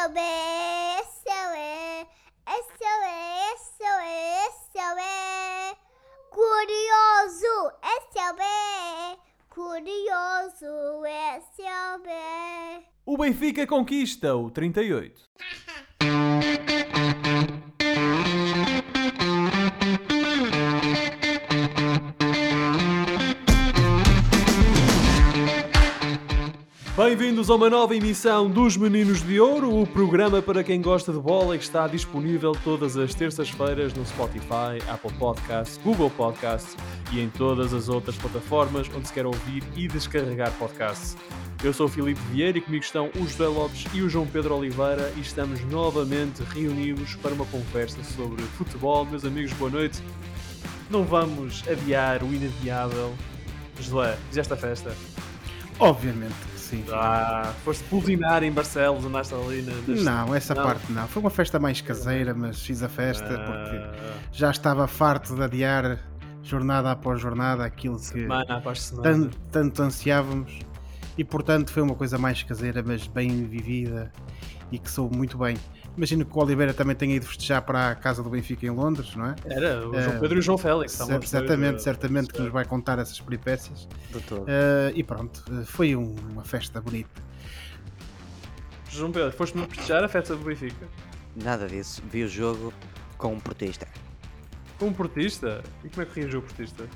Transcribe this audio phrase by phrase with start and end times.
[0.00, 0.16] SOB,
[1.26, 2.06] SOE,
[2.48, 5.76] SOE, SOE, SOE.
[6.30, 7.70] Curioso,
[8.08, 8.40] SOB,
[9.50, 11.02] curioso,
[11.54, 12.08] SOB.
[13.04, 15.29] O Benfica conquista o 38.
[27.20, 31.18] Bem-vindos a uma nova emissão dos Meninos de Ouro, o programa para quem gosta de
[31.18, 36.74] bola e que está disponível todas as terças-feiras no Spotify, Apple Podcasts, Google Podcasts
[37.12, 41.14] e em todas as outras plataformas onde se quer ouvir e descarregar podcasts.
[41.62, 44.56] Eu sou o Filipe Vieira e comigo estão o José Lopes e o João Pedro
[44.56, 49.04] Oliveira e estamos novamente reunidos para uma conversa sobre futebol.
[49.04, 50.02] Meus amigos, boa noite.
[50.88, 53.12] Não vamos adiar o inadiável.
[53.78, 54.96] José, fizeste a festa?
[55.78, 56.84] Obviamente sim.
[56.92, 59.72] Ah, foste pulsinar em Barcelos, andaste ali na...
[59.86, 60.62] nas- Não, essa Não.
[60.62, 61.06] parte não.
[61.08, 63.92] Foi uma festa mais caseira, mas fiz a festa porque Ah,
[64.32, 65.98] já estava farto de adiar
[66.42, 69.02] jornada após jornada aquilo que semana após semana.
[69.10, 70.58] tanto, tanto ansiávamos
[71.18, 74.10] e portanto foi uma coisa mais caseira, mas bem vivida
[74.72, 75.56] e que soube muito bem.
[76.00, 79.14] Imagino que o Oliveira também tenha ido festejar para a casa do Benfica em Londres,
[79.14, 79.34] não é?
[79.44, 80.92] Era o João Eh, Pedro e o João Félix.
[80.94, 83.86] estavam Cer- certamente, eh, certamente que nos vai contar essas peripécias.
[84.46, 87.20] Eh, e pronto, eh, foi um- uma festa bonita.
[88.88, 90.88] João Pedro, foste-me festejar a festa do Benfica?
[91.36, 92.02] Nada disso.
[92.10, 92.72] Vi o jogo
[93.18, 93.86] com um portista.
[94.78, 95.62] Com um portista?
[95.84, 96.88] E como é que reagiu o portista?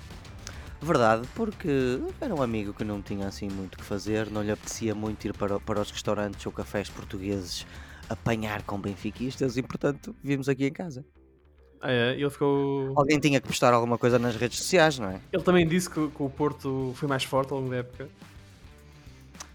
[0.80, 4.50] Verdade, porque era um amigo que não tinha assim muito o que fazer, não lhe
[4.50, 7.66] apetecia muito ir para, para os restaurantes ou cafés portugueses
[8.08, 11.04] apanhar com benfiquistas e portanto vimos aqui em casa.
[11.80, 12.12] Ah, é?
[12.12, 12.92] Ele ficou.
[12.96, 15.20] Alguém tinha que postar alguma coisa nas redes sociais, não é?
[15.32, 18.08] Ele também disse que, que o Porto foi mais forte ao longo da época.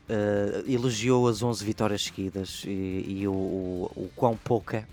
[0.07, 4.87] Eh, elogiou as 11 vitórias seguidas e, e o, o, o quão pouca,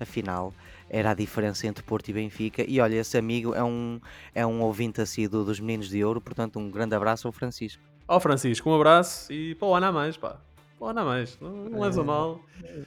[0.00, 0.54] afinal,
[0.88, 2.64] era a diferença entre Porto e Benfica.
[2.66, 4.00] E olha, esse amigo é um,
[4.34, 7.82] é um ouvinte assíduo dos Meninos de Ouro, portanto, um grande abraço ao Francisco.
[8.08, 10.40] Ó Francisco, um abraço e para o ano a mais, pá.
[10.82, 11.38] Para o ano a mais.
[11.40, 12.40] Não, não leves a Eh, mal.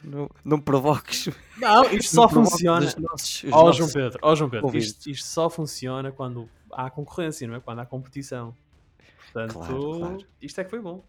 [0.04, 1.30] Não, não provoques.
[1.58, 2.86] Não, isto só funciona.
[2.86, 6.90] os nossos- os nossos- João Pedro, ó João Pedro, isto, isto só funciona quando há
[6.90, 7.60] concorrência, não é?
[7.62, 8.54] Quando há competição.
[9.32, 10.18] Portanto, Claro, claro.
[10.42, 11.04] isto é que foi bom.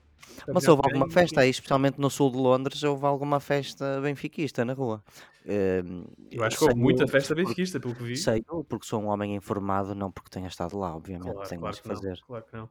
[0.52, 4.72] Mas houve alguma festa aí, especialmente no sul de Londres, houve alguma festa benfiquista na
[4.72, 5.02] rua.
[5.44, 5.82] Eh,
[6.30, 8.16] Eu acho que houve muita festa benfiquista, pelo que vi.
[8.16, 11.62] Sei porque sou um homem informado, não porque tenha estado lá, obviamente, Claro, tenho claro
[11.62, 12.20] mais que que não, fazer.
[12.26, 12.68] claro que não.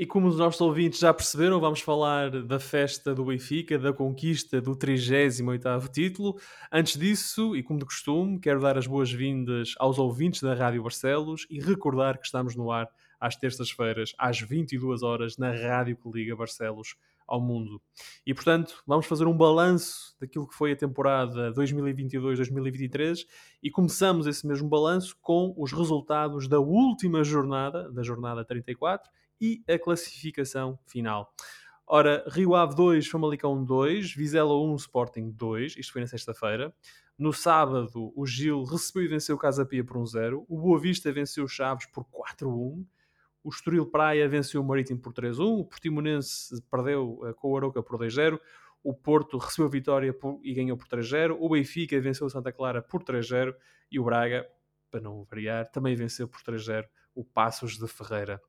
[0.00, 4.60] E como os nossos ouvintes já perceberam, vamos falar da festa do Benfica, da conquista
[4.60, 6.38] do 38º título.
[6.70, 11.48] Antes disso, e como de costume, quero dar as boas-vindas aos ouvintes da Rádio Barcelos
[11.50, 12.88] e recordar que estamos no ar
[13.18, 16.94] às terças-feiras, às 22 horas, na rádio que liga Barcelos
[17.26, 17.82] ao mundo.
[18.24, 23.26] E, portanto, vamos fazer um balanço daquilo que foi a temporada 2022-2023
[23.60, 29.10] e começamos esse mesmo balanço com os resultados da última jornada, da jornada 34,
[29.40, 31.32] e a classificação final.
[31.86, 36.74] Ora, Rio Ave 2, Famalicão 2, Vizela 1, Sporting 2, isto foi na sexta-feira.
[37.18, 40.44] No sábado, o Gil recebeu e venceu o Casa Pia por 1-0.
[40.48, 42.84] O Boa Vista venceu o Chaves por 4-1.
[43.42, 45.60] O Estoril Praia venceu o Marítimo por 3-1.
[45.60, 48.38] O Portimonense perdeu eh, com o Aroca por 2-0.
[48.84, 51.36] O Porto recebeu vitória por- e ganhou por 3-0.
[51.40, 53.54] O Benfica venceu o Santa Clara por 3-0.
[53.90, 54.46] E o Braga,
[54.90, 56.84] para não variar, também venceu por 3-0
[57.14, 58.40] o Passos de Ferreira.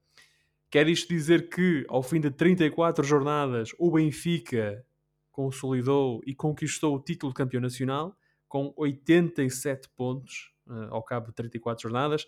[0.69, 4.85] Quer isto dizer que, ao fim de 34 jornadas, o Benfica
[5.31, 8.16] consolidou e conquistou o título de campeão nacional
[8.47, 12.28] com 87 pontos eh, ao cabo de 34 jornadas,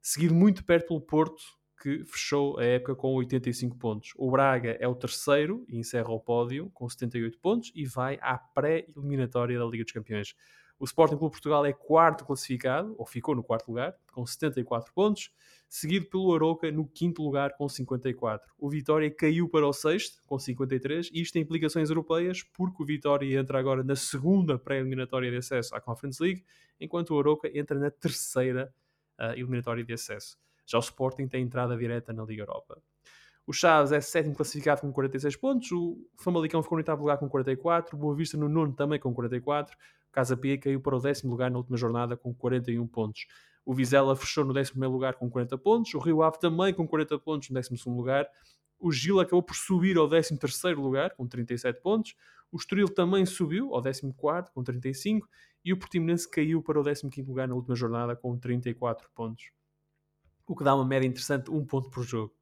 [0.00, 1.42] seguido muito perto pelo Porto,
[1.82, 4.12] que fechou a época com 85 pontos.
[4.16, 8.38] O Braga é o terceiro e encerra o pódio com 78 pontos e vai à
[8.38, 10.34] pré-eliminatória da Liga dos Campeões.
[10.78, 15.30] O Sporting Clube Portugal é quarto classificado, ou ficou no quarto lugar, com 74 pontos,
[15.68, 18.52] seguido pelo Aroca no quinto lugar com 54.
[18.58, 22.86] O Vitória caiu para o sexto com 53 e isto tem implicações europeias porque o
[22.86, 26.44] Vitória entra agora na segunda pré-eliminatória de acesso à Conference League,
[26.78, 28.72] enquanto o Aroca entra na terceira
[29.18, 30.38] ah, eliminatória de acesso.
[30.66, 32.82] Já o Sporting tem entrada direta na Liga Europa.
[33.46, 37.28] O Chaves é sétimo classificado com 46 pontos, o Famalicão ficou no oitavo lugar com
[37.28, 41.00] 44, o Boa Vista no nono também com 44, o Casa Pia caiu para o
[41.00, 43.26] décimo lugar na última jornada com 41 pontos.
[43.66, 45.92] O Vizela fechou no 11 lugar com 40 pontos.
[45.92, 48.28] O Rio Ave também com 40 pontos no 12 lugar.
[48.78, 50.38] O Gil acabou por subir ao 13
[50.76, 52.14] lugar com 37 pontos.
[52.52, 54.14] O Estoril também subiu ao 14
[54.54, 55.28] com 35.
[55.64, 59.50] E o Portimonense caiu para o 15 lugar na última jornada com 34 pontos.
[60.46, 62.32] O que dá uma média interessante, um ponto por jogo.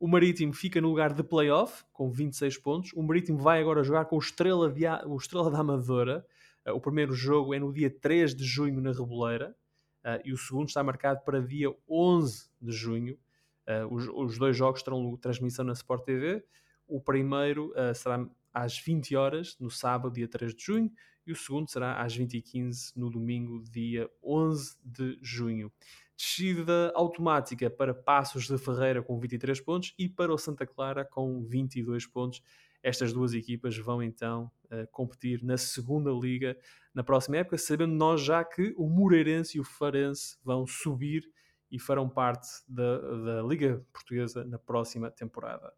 [0.00, 2.92] O Marítimo fica no lugar de playoff, com 26 pontos.
[2.94, 6.24] O Marítimo vai agora jogar com o Estrela, de, o Estrela da Amadora.
[6.64, 9.56] Uh, o primeiro jogo é no dia 3 de junho na Reboleira.
[10.04, 13.18] Uh, e o segundo está marcado para dia 11 de junho.
[13.66, 16.44] Uh, os, os, dois jogos terão transmissão na Sport TV.
[16.86, 18.24] O primeiro será
[18.54, 20.90] às 20 horas, no sábado, dia 3 de junho,
[21.26, 25.70] e o segundo será às 20h15, no domingo, dia 11 de junho.
[26.18, 31.44] Descida automática para Passos de Ferreira com 23 pontos e para o Santa Clara com
[31.44, 32.42] 22 pontos.
[32.82, 36.58] Estas duas equipas vão então uh, competir na segunda liga
[36.92, 41.22] na próxima época, sabendo nós já que o Moreirense e o Farense vão subir
[41.70, 45.72] e farão parte da, da Liga Portuguesa na próxima temporada.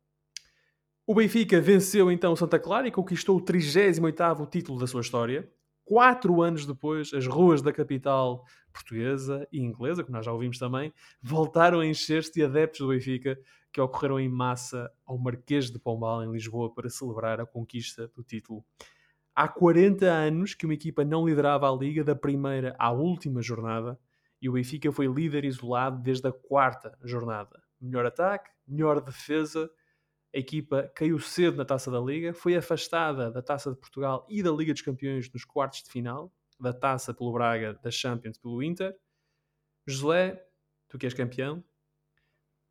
[1.07, 5.51] O Benfica venceu então o Santa Clara e conquistou o 38º título da sua história.
[5.91, 10.95] Quatro anos depois, as ruas da capital portuguesa e inglesa, como nós já ouvimos também,
[11.21, 13.37] voltaram a encher-se de adeptos do Benfica
[13.73, 18.23] que ocorreram em massa ao Marquês de Pombal, em Lisboa, para celebrar a conquista do
[18.23, 18.65] título.
[19.35, 23.99] Há 40 anos que uma equipa não liderava a Liga da primeira à última jornada
[24.41, 27.61] e o Benfica foi líder isolado desde a quarta jornada.
[27.81, 29.69] Melhor ataque, melhor defesa
[30.35, 34.43] a equipa caiu cedo na taça da Liga, foi afastada da taça de Portugal e
[34.43, 38.62] da Liga dos Campeões nos quartos de final, da taça pelo Braga, da Champions pelo
[38.62, 38.97] Inter.
[39.87, 40.44] Josué,
[40.88, 41.65] tu que és campeão,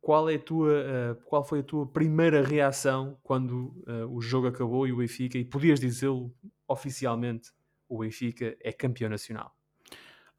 [0.00, 4.86] qual, é tua, uh, qual foi a tua primeira reação quando uh, o jogo acabou
[4.86, 6.34] e o Benfica, e podias dizê-lo
[6.66, 7.50] oficialmente,
[7.86, 9.54] o Benfica é campeão nacional?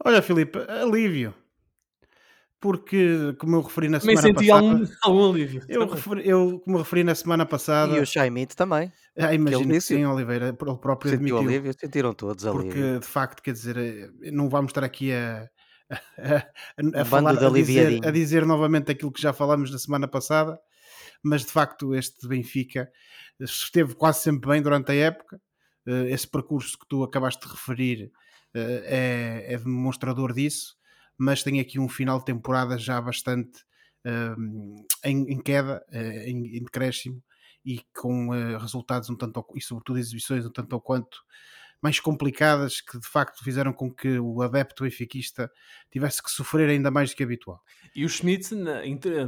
[0.04, 1.36] Olha, Filipe, alívio
[2.62, 4.68] porque, como eu referi na também semana senti passada.
[4.74, 5.66] algum, algum alívio.
[5.68, 7.98] Eu, referi, eu, como referi na semana passada.
[7.98, 8.94] E o Shaimit também.
[9.18, 11.38] Ah, imagino que sim, Oliveira, ele próprio Sentiu admitiu.
[11.50, 12.66] alívio, sentiram todos alívio.
[12.72, 15.50] Porque, de facto, quer dizer, eh, não vamos estar aqui a,
[16.18, 16.38] a,
[16.98, 20.58] a- a falar, a dizer, a dizer novamente aquilo que já falamos na semana passada,
[21.24, 22.90] mas de facto este Benfica
[23.40, 25.42] esteve quase sempre bem durante a época.
[25.88, 28.12] Eh, Esse percurso que tu acabaste de referir
[28.54, 30.76] eh, é, é demonstrador disso,
[31.22, 33.64] mas tem aqui um final de temporada já bastante
[34.04, 34.36] eh,
[35.06, 37.22] em, em queda, eh, em, em decréscimo
[37.64, 41.20] e com eh, resultados um tanto e sobretudo exibições um tanto ou quanto
[41.80, 45.52] mais complicadas que de facto fizeram com que o adepto benfiquista
[45.92, 47.62] tivesse que sofrer ainda mais do que habitual.
[47.96, 48.50] E o Schmidt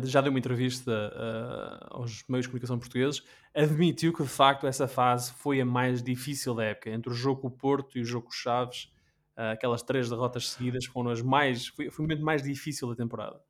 [0.04, 3.24] já deu uma entrevista ah, aos meios de comunicação portugueses,
[3.56, 6.92] admitiu que de facto essa fase foi a mais difícil da época.
[6.92, 8.94] Entre o jogo com o Porto e o jogo com o Chaves,
[9.36, 11.68] aquelas três derrotas seguidas foram as mais.
[11.68, 13.42] Foi, foi o momento mais difícil da temporada.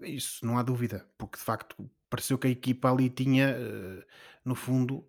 [0.00, 4.06] Isso não há dúvida, porque de facto pareceu que a equipa ali tinha, eh,
[4.44, 5.06] no fundo,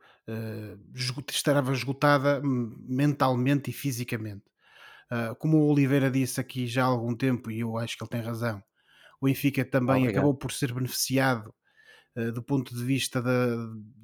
[0.93, 4.43] esgo- estava esgotada mentalmente e fisicamente.
[5.11, 8.09] Ah, Como o Oliveira disse aqui já há algum tempo, e eu acho que ele
[8.11, 8.63] tem razão,
[9.21, 10.07] o Benfica também Obrigado.
[10.07, 11.53] acabou por ser beneficiado
[12.33, 13.55] do ponto de vista da,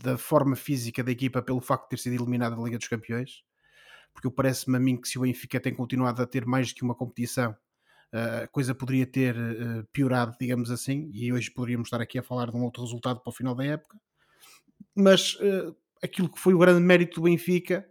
[0.04, 3.44] da forma física da equipa pelo facto de ter sido eliminado da Liga dos Campeões,
[4.16, 6.96] porque parece-me a mim que se o Benfica tem continuado a ter mais que uma
[6.96, 7.56] competição,
[8.12, 12.50] a coisa poderia ter eh, piorado, digamos assim, e hoje poderíamos estar aqui a falar
[12.50, 14.00] de um outro resultado para o final da época.
[14.96, 17.86] Mas eh, aquilo que foi o grande mérito do Benfica,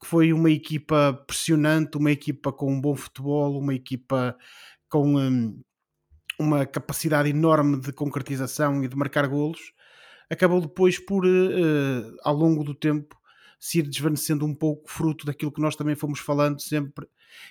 [0.00, 4.36] que foi uma equipa pressionante, uma equipa com um bom futebol, uma equipa
[4.88, 5.62] com hum,
[6.38, 9.72] uma capacidade enorme de concretização e de marcar golos,
[10.28, 13.19] acabou depois por, eh, ao longo do tempo,
[13.60, 17.06] se ir desvanecendo um pouco, fruto daquilo que nós também fomos falando sempre,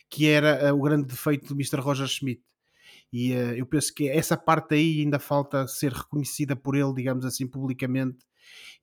[0.09, 1.79] que era eh, o grande defeito do Mr.
[1.79, 2.41] Roger Schmidt.
[3.13, 7.25] E eh, eu penso que essa parte aí ainda falta ser reconhecida por ele, digamos
[7.25, 8.25] assim, publicamente,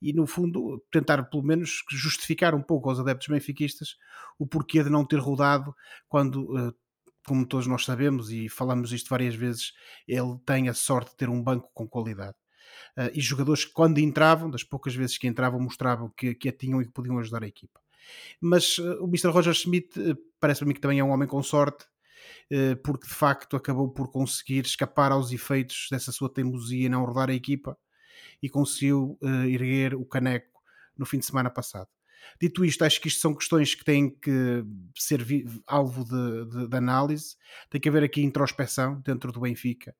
[0.01, 3.97] e no fundo tentar pelo menos justificar um pouco aos adeptos benfiquistas
[4.39, 5.75] o porquê de não ter rodado
[6.09, 6.73] quando, eh,
[7.27, 9.73] como todos nós sabemos e falamos isto várias vezes,
[10.07, 12.37] ele tem a sorte de ter um banco com qualidade.
[12.97, 16.53] Uh, e jogadores que quando entravam, das poucas vezes que entravam, mostravam que, que a
[16.53, 17.79] tinham e que podiam ajudar a equipa.
[18.41, 19.29] Mas uh, o Mr.
[19.29, 21.85] Roger Schmidt uh, parece-me que também é um homem com sorte,
[22.83, 27.29] porque de facto acabou por conseguir escapar aos efeitos dessa sua teimosia e não rodar
[27.29, 27.77] a equipa
[28.41, 30.61] e conseguiu erguer o caneco
[30.97, 31.89] no fim de semana passado.
[32.41, 35.25] Dito isto, acho que isto são questões que têm que ser
[35.67, 37.37] alvo de, de, de, análise.
[37.71, 39.95] Tem que haver aqui introspeção dentro do Benfica.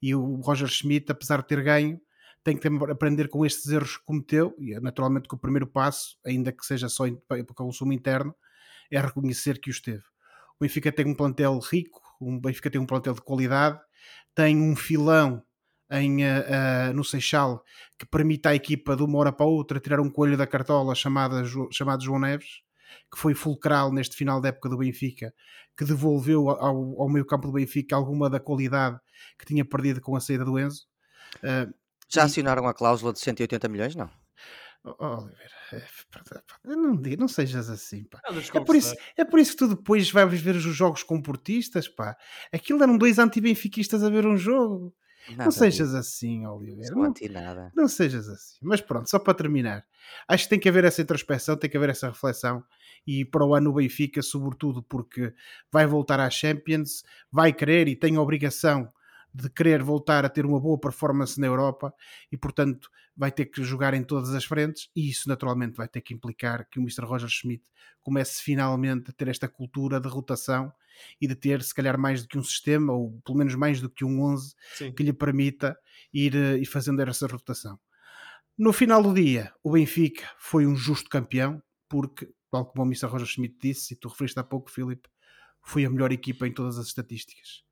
[0.00, 2.00] E o Roger Schmidt, apesar de ter ganho,
[2.42, 4.54] tem que aprender com estes erros que cometeu.
[4.58, 8.34] E naturalmente que o primeiro passo, ainda que seja só para consumo interno,
[8.90, 10.02] é reconhecer que os teve.
[10.58, 13.80] O Benfica tem um plantel rico, o Benfica tem um plantel de qualidade,
[14.34, 15.42] tem um filão
[15.90, 17.64] em, uh, uh, no Seixal
[17.98, 21.42] que permite à equipa de uma hora para outra tirar um coelho da cartola chamada,
[21.72, 22.62] chamado João Neves,
[23.12, 25.34] que foi fulcral neste final da época do Benfica,
[25.76, 28.98] que devolveu ao, ao meio campo do Benfica alguma da qualidade
[29.38, 30.86] que tinha perdido com a saída do Enzo.
[31.38, 31.72] Uh,
[32.12, 33.94] Já acionaram a cláusula de 180 milhões?
[33.94, 34.10] Não.
[34.82, 38.20] Oliveira, é, não, diga- não sejas assim, pá.
[38.54, 41.86] É por, isso, é por isso que tu depois vais ver os jogos com portistas,
[41.86, 42.16] pá.
[42.52, 44.94] Aquilo eram dois anti-benfiquistas a ver um jogo.
[45.32, 45.98] Nada não sejas disso.
[45.98, 46.84] assim, Oliveira.
[46.88, 47.70] Sou Não, anti nada.
[47.76, 48.56] não sejas assim.
[48.62, 49.84] Mas pronto, só para terminar.
[50.26, 52.64] Acho que tem que haver essa introspecção, tem que haver essa reflexão.
[53.06, 55.32] E para o ano o Benfica, sobretudo porque
[55.70, 58.90] vai voltar à Champions, vai querer e tem a obrigação
[59.32, 61.94] de querer voltar a ter uma boa performance na Europa
[62.30, 64.88] e, portanto, vai ter que jogar em todas as frentes.
[64.94, 67.04] E isso, naturalmente, vai ter que implicar que o Mr.
[67.04, 67.64] Roger Schmidt
[68.02, 70.72] comece finalmente a ter esta cultura de rotação
[71.20, 73.88] e de ter, se calhar, mais do que um sistema, ou pelo menos mais do
[73.88, 74.92] que um 11 Sim.
[74.92, 75.78] que lhe permita
[76.12, 77.78] ir, eh, ir fazendo essa rotação.
[78.58, 83.06] No final do dia, o Benfica foi um justo campeão, porque, tal como o Mr.
[83.06, 85.08] Roger Schmidt disse, e tu referiste há pouco, Filipe,
[85.62, 87.64] foi a melhor equipa em todas as estatísticas.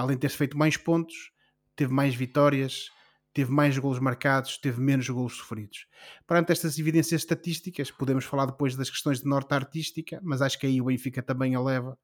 [0.00, 1.32] Além de ter feito mais pontos,
[1.76, 2.86] teve mais vitórias,
[3.32, 5.86] teve mais golos marcados, teve menos golos sofridos.
[6.26, 10.66] Perante estas evidências estatísticas, podemos falar depois das questões de norte artística, mas acho que
[10.66, 11.98] aí o Benfica também a leva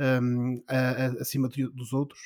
[0.00, 2.20] hum, a- a- acima de- dos outros.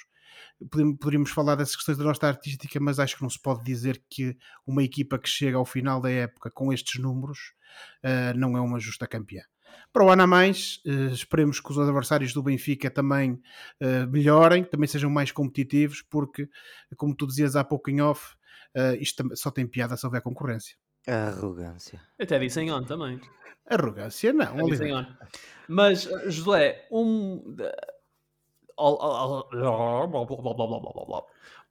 [0.71, 4.37] Poderíamos falar dessas questões da nossa artística, mas acho que não se pode dizer que
[4.67, 7.55] uma equipa que chega ao final da época com estes números
[8.03, 9.43] ah, não é uma justa campeã.
[9.93, 13.41] Para o ano a mais, eh, esperemos que os adversários do Benfica também
[13.81, 16.49] eh, melhorem, também sejam mais competitivos, porque,
[16.97, 18.35] como tu dizias há pouco em off,
[18.75, 20.77] eh, isto só tem piada se houver concorrência.
[21.07, 22.01] Arrogância.
[22.21, 23.21] Até disse em on também.
[23.69, 25.19] Arrogância, não, Até disse em Oliveira.
[25.23, 25.27] on.
[25.69, 27.57] Mas, José, um.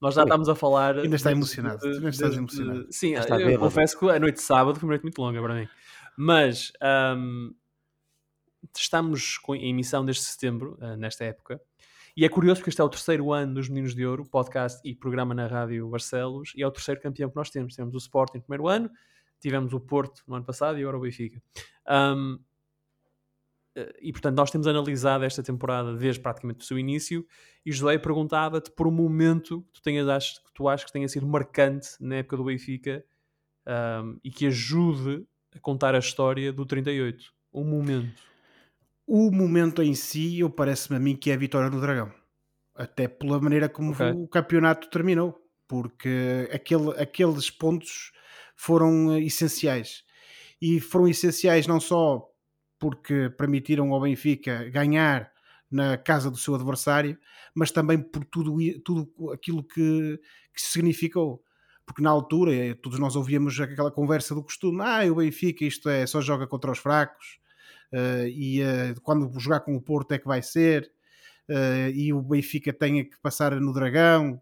[0.02, 0.98] Nós já estamos a falar.
[0.98, 2.88] Ainda está emocionado, ainda estás emocionado.
[2.90, 5.68] Sim, eu confesso que a noite de sábado foi uma noite muito longa para mim.
[6.18, 7.52] Mas ahm,
[8.80, 11.62] estamos em emissão desde setembro, ah, nesta época.
[12.18, 14.96] E é curioso porque este é o terceiro ano dos Meninos de Ouro, podcast e
[14.96, 17.76] programa na Rádio Barcelos, e é o terceiro campeão que nós temos.
[17.76, 18.90] Temos o Sporting no primeiro ano,
[19.40, 21.42] tivemos o Porto no ano passado e agora o Benfica.
[21.86, 22.38] Ahm,
[23.76, 27.28] eh, e portanto, nós temos analisado esta temporada desde praticamente o seu início.
[27.66, 31.28] E José perguntava-te por um momento que tu, tenhas, que tu achas que tenha sido
[31.28, 33.04] marcante na época do Benfica
[33.66, 37.34] ahm, e que ajude a contar a história do 38.
[37.54, 38.35] Um momento.
[39.08, 42.12] O momento em si, eu parece-me a mim que é a vitória do Dragão.
[42.76, 44.12] Até pela maneira como Ok.
[44.12, 45.40] o campeonato terminou.
[45.68, 48.12] Porque aquele, aqueles pontos
[48.56, 50.04] foram eh, essenciais.
[50.62, 52.28] E foram essenciais não só
[52.80, 55.32] porque permitiram ao Benfica ganhar
[55.72, 57.18] na casa do seu adversário,
[57.54, 60.20] mas também por tudo, tudo aquilo que,
[60.54, 61.44] que significou.
[61.86, 65.90] Porque na altura, eh, todos nós ouvíamos aquela conversa do costume: ah, o Benfica isto
[65.90, 67.40] é, só joga contra os fracos,
[68.28, 70.92] e eh, quando jogar com o Porto é que vai ser,
[71.48, 74.42] eh, e o Benfica tem que passar no Dragão.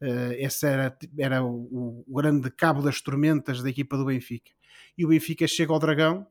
[0.00, 4.50] Eh, esse era, era o, o grande cabo das tormentas da equipa do Benfica.
[4.96, 6.26] E o Benfica chega ao Dragão,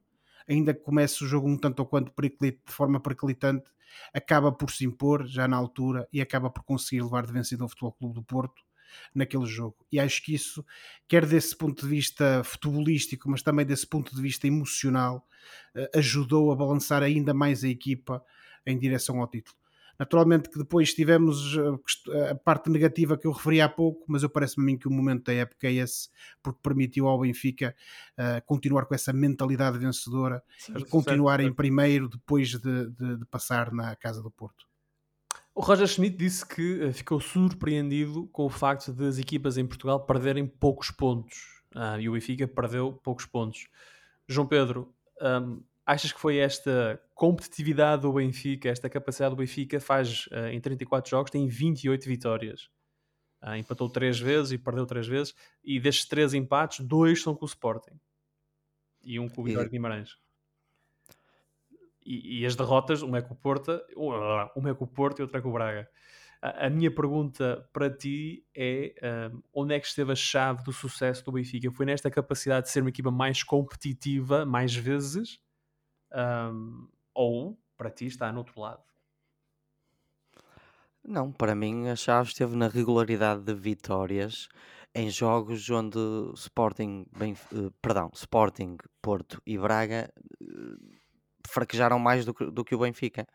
[0.48, 3.72] ainda que comece o jogo um tanto ou quanto de forma periclitante,
[4.14, 7.70] acaba por se impor já na altura e acaba por conseguir levar de vencido ao
[7.70, 8.69] Futebol Clube do Porto
[9.14, 9.76] naquele jogo.
[9.92, 10.66] E acho que isso,
[11.08, 15.26] quer desse ponto de vista futebolístico, mas também desse ponto de vista emocional,
[15.76, 18.24] eh, ajudou a balançar ainda mais a equipa
[18.66, 19.58] em direção ao título.
[19.98, 24.24] Naturalmente que depois tivemos eh, quest- a parte negativa que eu referi há pouco, mas
[24.24, 26.08] eu parece-me a mim que o momento da época é esse,
[26.42, 27.76] porque permitiu ao Benfica
[28.18, 30.42] eh, continuar com essa mentalidade vencedora
[30.80, 34.69] e continuar em primeiro depois de, de- de passar na Casa do Porto.
[35.54, 39.66] O Roger Schmidt disse que eh, ficou surpreendido com o facto de as equipas em
[39.66, 41.60] Portugal perderem poucos pontos.
[41.76, 43.68] Ah, e o Benfica perdeu poucos pontos.
[44.28, 50.28] João Pedro, ahm, achas que foi esta competitividade do Benfica, esta capacidade do Benfica, faz
[50.32, 52.70] ah, em 34 jogos, tem 28 vitórias.
[53.42, 55.36] Ah, empatou 3 vezes e perdeu 3 vezes.
[55.64, 58.00] E destes 3 empates, dois são com o Sporting.
[59.02, 60.18] E um com o Vitória de Guimarães.
[62.06, 63.80] E, e as derrotas, uma é com o Porto,
[64.56, 65.90] uma é com o Porto e outra é com o Braga.
[66.42, 68.94] A, a minha pergunta para ti é
[69.34, 71.72] um, onde é que esteve a chave do sucesso do Benfica?
[71.72, 75.40] Foi nesta capacidade de ser uma equipa mais competitiva, mais vezes?
[76.14, 78.84] Um, ou, para ti, está no outro lado?
[81.04, 84.48] Não, para mim a chave esteve na regularidade de vitórias
[84.94, 85.98] em jogos onde
[86.36, 90.99] Sporting, Benf- eh, perdão, Sporting, Porto e Braga eh,
[91.50, 93.26] fraquejaram mais do que, do que o Benfica.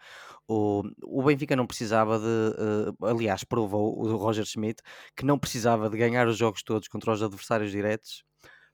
[0.48, 4.82] O, o Benfica não precisava de, eh, aliás, provou o Roger Schmidt
[5.16, 8.24] que não precisava de ganhar os jogos todos contra os adversários diretos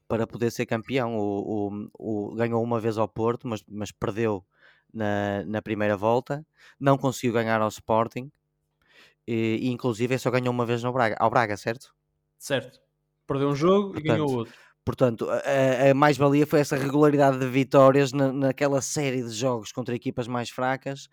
[0.09, 1.16] para poder ser campeão.
[1.18, 1.68] O,
[1.99, 4.44] o- o- ganhou uma vez ao Porto, mas, mas perdeu
[4.92, 6.47] na, na primeira volta,
[6.80, 8.30] não conseguiu ganhar ao Sporting
[9.26, 11.94] e, e inclusive só ganhou uma vez no Braga, ao Braga, certo?
[12.38, 12.80] Certo.
[13.26, 14.61] Perdeu um jogo e ganhou Portanto, outro.
[14.90, 19.94] Portanto, a, a- mais-valia foi essa regularidade de vitórias na, naquela série de jogos contra
[19.94, 21.06] equipas mais fracas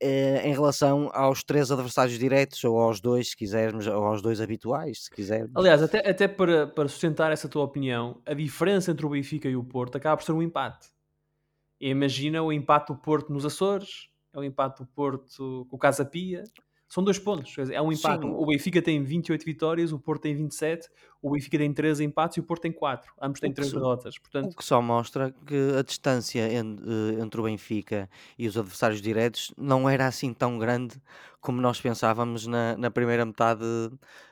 [0.00, 4.40] eh, em relação aos três adversários diretos, ou aos dois, se quisermos, ou aos dois
[4.40, 5.52] habituais, se quisermos.
[5.54, 9.54] Aliás, até, até para, para sustentar essa tua opinião, a diferença entre o Benfica e
[9.54, 10.88] o Porto acaba por ser um empate.
[11.80, 16.04] Imagina o empate do Porto nos Açores, é o empate do Porto com o Casa
[16.04, 16.42] Pia.
[16.88, 17.54] São dois pontos.
[17.70, 18.22] É um empate.
[18.22, 18.32] Sim.
[18.32, 20.88] O Benfica tem 28 vitórias, o Porto tem 27,
[21.20, 23.12] o Benfica tem 13 empates e o Porto tem 4.
[23.20, 24.16] Ambos têm O que 3 se- derrotas.
[24.16, 26.58] O Portanto, que só mostra que a distância eh,
[27.20, 31.00] entre o Benfica e os adversários diretos não era assim tão grande
[31.40, 33.64] como nós pensávamos na, na primeira metade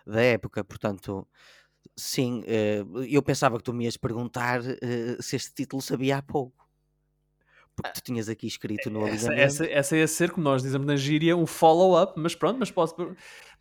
[0.06, 0.62] da época.
[0.62, 1.26] Portanto,
[1.96, 6.22] sim, eh, eu pensava que tu me ias perguntar eh, se este título sabia há
[6.22, 6.63] pouco.
[7.76, 10.96] Porque tu tinhas aqui escrito no essa, essa, essa ia ser, como nós dizemos na
[10.96, 12.12] gíria, um follow-up.
[12.16, 12.94] Mas pronto, mas posso,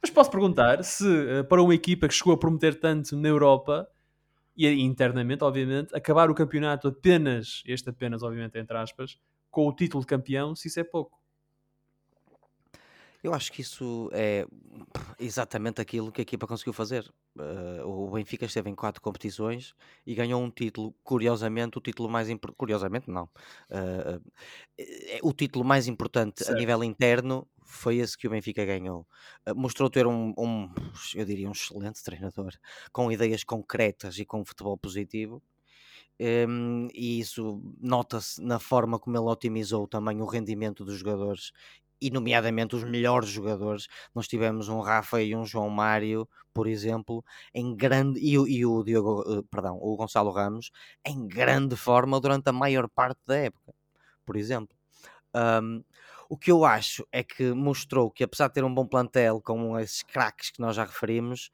[0.01, 3.87] mas posso perguntar se eh, para uma equipa que chegou a prometer tanto na Europa
[4.55, 9.17] e internamente, obviamente, acabar o campeonato apenas, este apenas, obviamente, entre aspas,
[9.49, 11.22] com o título de campeão, se isso é pouco.
[13.23, 14.45] Eu acho que isso é
[15.17, 17.09] exatamente aquilo que a equipa conseguiu fazer.
[17.39, 19.73] Eh, o Benfica esteve em quatro competições
[20.05, 22.57] e ganhou um título, curiosamente, o título mais importante.
[22.57, 23.29] Curiosamente, não.
[23.69, 24.19] Eh,
[25.21, 26.53] o título mais importante a Certo.
[26.53, 29.07] nível interno foi esse que o Benfica ganhou.
[29.55, 30.69] Mostrou ter um, um,
[31.15, 32.51] eu diria, um excelente treinador,
[32.91, 35.41] com ideias concretas e com um futebol positivo.
[36.19, 41.51] Hum, e isso nota-se na forma como ele otimizou também o rendimento dos jogadores
[42.07, 43.87] e nomeadamente os melhores jogadores.
[44.15, 48.65] Nós tivemos um Rafa e um João Mário, por exemplo, em grande e, o- e
[48.65, 50.71] o Diogo, eh, perdão, o Gonçalo Ramos
[51.05, 53.73] em grande forma durante a maior parte da época,
[54.25, 54.75] por exemplo.
[55.35, 55.83] Hum,
[56.29, 59.77] o que eu acho é que mostrou que apesar de ter um bom plantel com
[59.79, 61.49] esses craques que nós já referimos,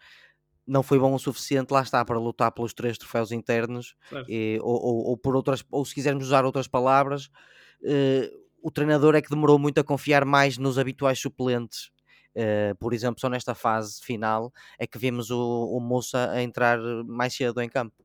[0.67, 3.95] não foi bom o suficiente, lá está, para lutar pelos três troféus internos
[4.27, 7.29] e- ou, ou- ou por outras, ou se quisermos usar outras palavras,
[7.83, 8.31] eh,
[8.63, 11.91] o treinador é que demorou muito a confiar mais nos habituais suplentes.
[12.35, 16.79] Eh, por exemplo, só nesta fase final é que vimos o, o Moça a entrar
[17.05, 17.95] mais cedo em campo.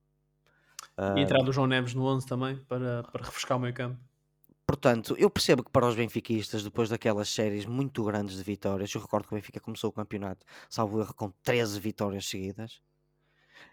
[1.15, 3.75] E Ah, a entrada do João Neves no 11 também, para, para refrescar o meio
[3.75, 3.99] campo.
[4.67, 9.01] Portanto, eu percebo que para os benfiquistas, depois daquelas séries muito grandes de vitórias, eu
[9.01, 12.81] recordo que o Benfica começou o campeonato, salvo erro, com 13 vitórias seguidas.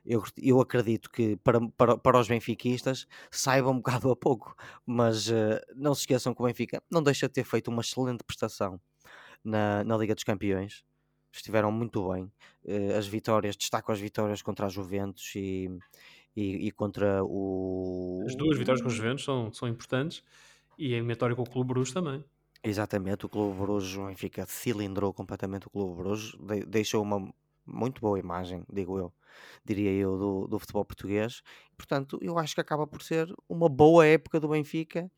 [0.06, 5.30] Eu, eu acredito que para, para, para os benfiquistas saiba um bocado a pouco, mas
[5.30, 8.80] eh, não se esqueçam que o Benfica não deixa de ter feito uma excelente prestação
[9.43, 10.84] na, na Liga dos Campeões.
[11.32, 12.32] Estiveram muito bem.
[12.65, 15.69] Eh, as vitórias, destaco as vitórias contra a Juventus e,
[16.36, 18.23] e, e contra o.
[18.27, 20.23] As duas vitórias com os Juventus são, são importantes
[20.77, 22.23] e a eliminatória com o Clube Bruges também.
[22.63, 27.34] Exatamente, o Clube Bruges, o Benfica cilindrou completamente o Clube Bruges, de- deixou uma
[27.72, 29.14] muito boa imagem, digo eu,
[29.66, 31.42] diria eu, do, do futebol português.
[31.78, 35.10] Portanto, eu acho que acaba por ser uma boa época do Benfica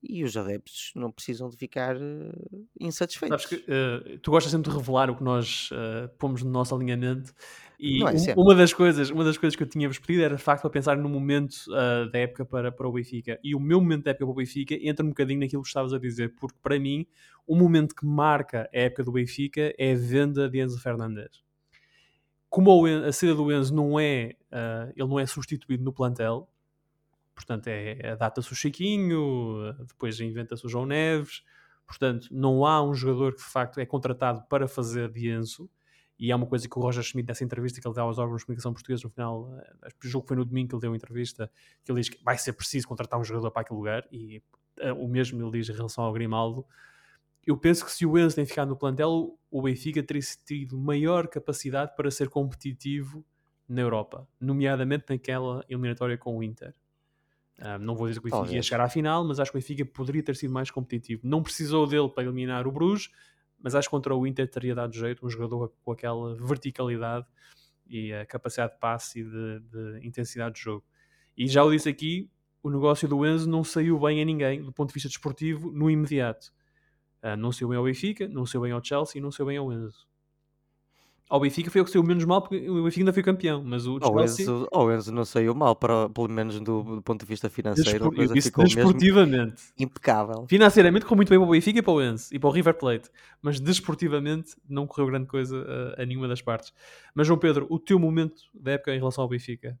[0.00, 2.32] e os adeptos não precisam de ficar eh,
[2.80, 3.46] insatisfeitos.
[3.46, 7.34] Que eh, tu gostas sempre de revelar o que nós eh, pomos no nosso alinhamento
[7.80, 10.42] e é um- uma, das coisas, uma das coisas que eu tinha-vos pedido era de
[10.42, 13.38] facto para pensar no momento ah, da época para, para o Benfica.
[13.42, 15.92] E o meu momento da época para o Benfica entra um bocadinho naquilo que estavas
[15.92, 17.04] a dizer, porque para mim
[17.46, 21.42] o momento que marca a época do Benfica é a venda de Enzo Fernandes.
[22.48, 26.48] Como a saída do Enzo não é, ah, ele não é substituído no plantel,
[27.34, 31.42] portanto é, adapta-se o Chiquinho, depois inventa-se o João Neves,
[31.86, 35.70] portanto não há um jogador que de facto é contratado para fazer de Enzo,
[36.18, 38.40] e é uma coisa que o Roger Schmidt nessa entrevista que ele dá aos órgãos
[38.40, 40.96] de comunicação portugueses no final, eh, acho que foi no domingo que ele deu uma
[40.96, 41.48] entrevista,
[41.84, 44.42] que ele diz que vai ser preciso contratar um jogador para aquele lugar, e
[44.78, 46.66] eh, o mesmo ele diz em relação ao Grimaldo,
[47.46, 51.28] eu penso que se o Enzo tem ficado no plantel, o Benfica teria tido maior
[51.28, 53.24] capacidade para ser competitivo
[53.68, 56.74] na Europa, nomeadamente naquela eliminatória com o Inter.
[57.60, 59.60] Ah, não vou dizer que o Benfica ia chegar à final, mas acho que o
[59.60, 61.22] Benfica poderia ter sido mais competitivo.
[61.24, 63.10] Não precisou dele para eliminar o Bruges,
[63.58, 67.26] mas acho que contra o Inter teria dado jeito um jogador com aquela verticalidade
[67.86, 70.84] e a capacidade de passe e de, de intensidade de jogo.
[71.36, 72.30] E já o disse aqui,
[72.62, 75.90] o negócio do Enzo não saiu bem a ninguém do ponto de vista desportivo no
[75.90, 76.52] imediato.
[77.22, 79.56] Ah, não saiu bem ao Benfica, não saiu bem ao Chelsea e não saiu bem
[79.56, 80.06] ao Enzo.
[81.28, 83.86] Ao Benfica foi o que saiu menos mal porque o Benfica ainda foi campeão, mas
[83.86, 87.20] o Ao Chelsea Enzo, ao Enzo não saiu mal, para, pelo menos do, do ponto
[87.20, 89.62] de vista financeiro, despor- coisa disse ficou desportivamente.
[89.78, 90.46] impecável.
[90.48, 92.74] Financeiramente correu muito bem para o Benfica e para o Enzo e para o River
[92.78, 93.10] Plate,
[93.42, 95.66] mas desportivamente não correu grande coisa
[95.98, 96.72] a, a nenhuma das partes.
[97.14, 99.78] Mas João Pedro, o teu momento da época em relação ao Benfica?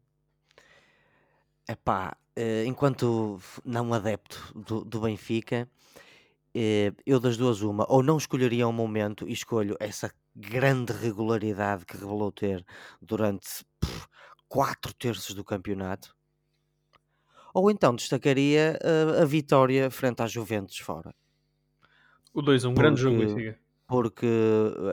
[1.68, 5.68] Epá, eh, enquanto não adepto do, do Benfica,
[7.06, 11.96] eu das duas uma, ou não escolheria um momento e escolho essa grande regularidade que
[11.96, 12.64] revelou ter
[13.02, 14.06] durante pff,
[14.48, 16.16] quatro terços do campeonato.
[17.54, 21.14] Ou então destacaria a, a vitória frente à Juventus fora.
[22.32, 23.58] O 2 um grande jogo, Porque- Benfica.
[23.86, 24.26] porque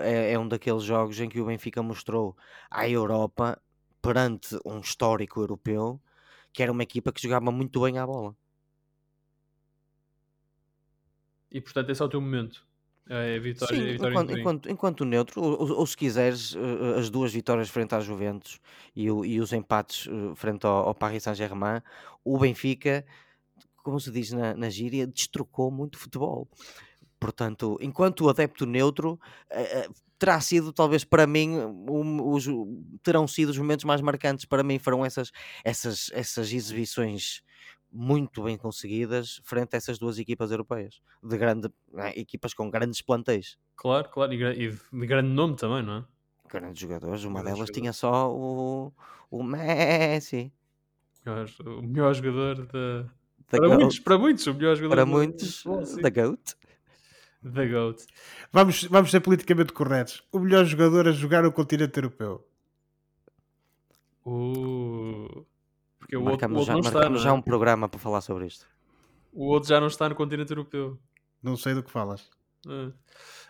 [0.01, 2.36] é, é um daqueles jogos em que o Benfica mostrou
[2.71, 3.62] à Europa,
[4.01, 6.01] perante um histórico europeu,
[6.54, 8.36] que era uma equipa que jogava muito bem à bola.
[11.51, 12.67] E portanto, esse é o teu momento.
[13.10, 17.10] É vitória, Sim, a vitória enquanto, enquanto, enquanto neutro, ou, ou- se quiseres, eh, as
[17.10, 18.60] duas vitórias frente à Juventus
[18.93, 21.81] e, o- e os empates eh, frente ao, ao Paris Saint-Germain,
[22.23, 23.05] o Benfica,
[23.84, 26.49] como se diz na, na gíria, destrocou muito futebol.
[27.19, 29.19] Portanto, enquanto adepto neutro,
[29.51, 32.45] eh, eh, terá sido talvez para mim um- os,
[33.03, 35.31] terão sido os momentos mais marcantes para mim foram essas
[35.63, 37.41] essas essas exibições
[37.95, 43.01] muito bem conseguidas frente a essas duas equipas europeias de grande eh, equipas com grandes
[43.01, 44.34] plantéis Claro, claro.
[44.34, 46.05] E, e de grande nome também, não é?
[46.49, 47.69] grandes jogadores uma Grandes delas jogadores.
[47.71, 48.93] tinha só o
[49.29, 50.53] o Messi
[51.65, 53.03] O melhor jogador da.
[53.49, 56.01] da Para Goat, muitos, para muitos, o melhor jogador para muitos do- sim.
[56.01, 56.55] da Goat
[57.41, 58.05] Da GOAT.
[58.51, 60.23] Vamos, vamos ser politicamente corretos.
[60.31, 62.47] O melhor jogador a jogar no continente europeu.
[64.25, 65.45] Uh,
[66.06, 67.34] porque o outro, o outro já, não está, marcamos não já é?
[67.34, 68.68] um programa para falar sobre isto
[69.34, 71.00] O outro já não está no continente europeu.
[71.41, 72.30] Não sei do que falas.
[72.68, 72.91] Ah.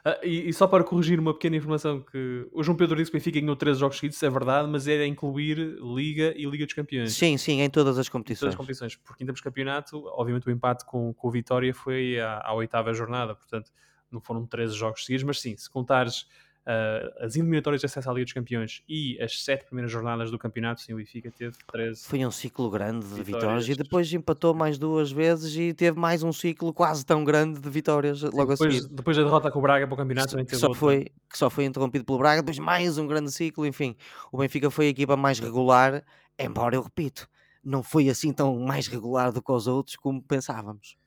[0.08, 3.18] Ah, e, e só para corrigir uma pequena informação que o João Pedro disse que
[3.18, 6.64] o Benfica ganhou 13 jogos seguidos, isso é verdade, mas era incluir Liga e Liga
[6.66, 7.14] dos Campeões.
[7.14, 10.04] sim, sim, em todas as em todas competições as competições, porque em termos de campeonato,
[10.10, 13.72] obviamente o empate com, com o Vitória foi à, à oitava jornada, portanto
[14.12, 16.28] não foram 13 jogos seguidos, mas sim, se contares
[16.66, 20.40] ah, as eliminatórias de acesso à Liga dos Campeões e as sete primeiras jornadas do
[20.40, 22.04] campeonato, sim, o Benfica teve 13.
[22.06, 23.70] Foi um ciclo grande de vitórias, Vitórias.
[23.70, 27.70] e depois empatou mais duas vezes e teve mais um ciclo quase tão grande de
[27.70, 28.88] vitórias logo a Depois, seguir.
[28.94, 31.50] depois da derrota com o Braga para o campeonato, Que teve só, foi, que só
[31.50, 33.96] foi interrompido pelo Braga, depois mais um grande ciclo, enfim.
[34.32, 36.04] O Benfica foi a equipa mais regular,
[36.40, 37.28] embora eu repito,
[37.64, 40.98] não foi assim tão mais regular do que os outros como pensávamos.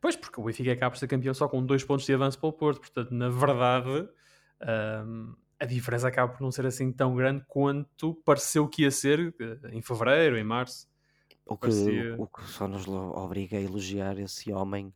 [0.00, 2.48] Pois, porque o Benfica acaba por ser campeão só com dois pontos de avanço para
[2.48, 4.06] o Porto, portanto, na verdade,
[4.60, 9.34] ahm, a diferença acaba por não ser assim tão grande quanto pareceu que ia ser
[9.40, 10.88] eh, em fevereiro, em março.
[11.46, 14.92] O que, Parecia- o que só nos obriga a elogiar esse homem,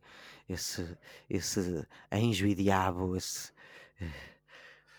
[0.49, 0.97] esse,
[1.29, 3.51] esse anjo e diabo, esse.
[4.01, 4.05] eh,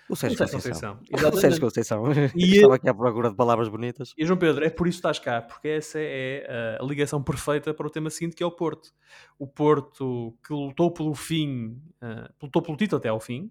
[0.09, 0.97] O Sérgio Sérgio Conceição.
[0.97, 1.61] Conceição, O Sérgio.
[1.61, 2.03] Conceição.
[2.35, 4.15] E Estava aqui à procura de palavras bonitas.
[4.17, 7.23] E João Pedro, é por isso que estás cá, porque essa é eh, a ligação
[7.23, 8.93] perfeita para o tema seguinte, que é o Porto.
[9.39, 13.51] O Porto que lutou pelo fim, eh, lutou pelo título até ao fim,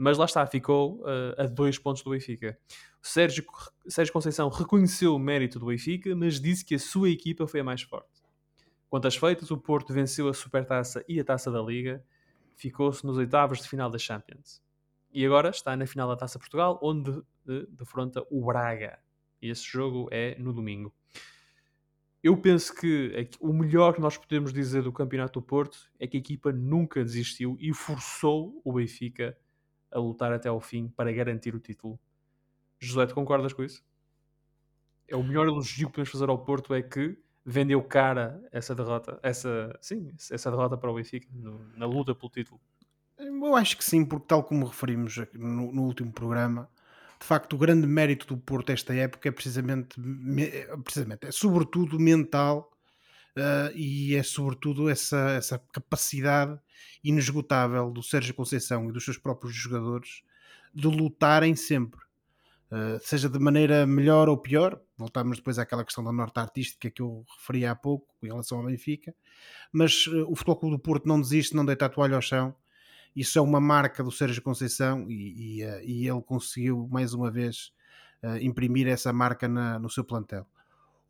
[0.00, 2.58] mas lá está, ficou eh, a dois pontos do Benfica.
[3.02, 3.44] O Sérgio,
[3.86, 7.64] Sérgio Conceição reconheceu o mérito do Benfica, mas disse que a sua equipa foi a
[7.64, 8.22] mais forte.
[8.88, 12.02] Quanto às feitas, o Porto venceu a Supertaça e a Taça da Liga,
[12.56, 14.62] ficou-se nos oitavos de final da Champions.
[15.12, 17.10] E agora está na final da Taça Portugal, onde
[17.46, 18.98] eh, defronta o Braga.
[19.42, 20.94] E esse jogo é no domingo.
[22.22, 26.16] Eu penso que o melhor que nós podemos dizer do Campeonato do Porto é que
[26.16, 29.49] a equipa nunca desistiu e forçou o Benfica a
[29.98, 31.98] lutar até ao fim para garantir o título.
[32.80, 33.84] José, tu concordas com isso?
[35.08, 39.18] É o melhor elogio que podemos fazer ao Porto é que vendeu cara essa derrota,
[39.22, 42.60] essa, sim, essa derrota para o Benfica no- na luta pelo título.
[43.18, 46.70] Eu acho que sim, porque tal como referimos no, no último programa,
[47.18, 50.50] de facto o grande mérito do Porto esta época é precisamente, me-
[50.84, 52.69] precisamente é sobretudo mental
[53.36, 56.58] ah, e é sobretudo essa, essa capacidade
[57.02, 60.22] inesgotável do Sérgio Conceição e dos seus próprios jogadores
[60.74, 62.00] de lutarem sempre.
[62.70, 67.02] Uh, seja de maneira melhor ou pior, voltamos depois àquela questão da nota artística que
[67.02, 69.12] eu referi há pouco em relação ao Benfica,
[69.72, 72.54] mas uh, o Futebol Clube do Porto não desiste, não deita a toalha ao chão,
[73.16, 77.28] isso é uma marca do Sérgio Conceição e, e, uh, e ele conseguiu mais uma
[77.28, 77.72] vez
[78.22, 80.46] uh, imprimir essa marca na, no seu plantel.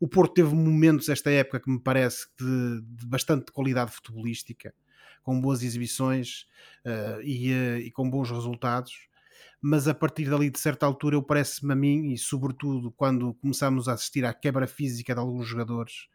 [0.01, 4.73] O Porto teve momentos esta época que me parece de, de bastante qualidade futebolística,
[5.21, 6.47] com boas exibições
[6.83, 7.51] uh, e,
[7.85, 9.07] e com bons resultados,
[9.61, 13.87] mas a partir dali de certa altura eu parece-me a mim, e sobretudo quando começamos
[13.87, 16.07] a assistir à quebra física de alguns jogadores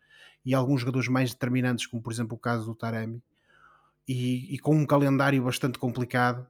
[0.45, 3.23] e alguns jogadores mais determinantes, como por exemplo o caso do Taremi,
[4.09, 6.45] e, e com um calendário bastante complicado,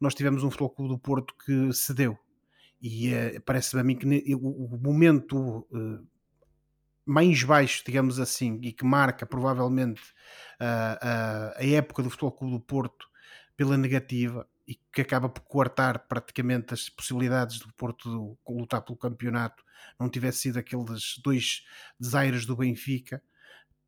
[0.00, 2.16] nós tivemos um Futebol Clube do Porto que cedeu.
[2.80, 6.06] E uh, parece-me a mim que o, o momento uh,
[7.08, 10.02] mais baixo, digamos assim, e que marca provavelmente
[10.60, 13.08] uh, a época do Futebol Clube do Porto
[13.56, 19.64] pela negativa, e que acaba por coartar praticamente as possibilidades do Porto lutar pelo campeonato,
[19.98, 21.64] não tivesse sido aqueles dois
[21.98, 23.22] desaires do Benfica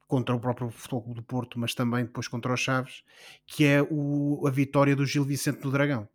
[0.09, 3.05] contra o próprio Futebol Clube do Porto, mas também depois contra os Chaves,
[3.47, 6.09] que é o, a vitória do Gil Vicente no Dragão.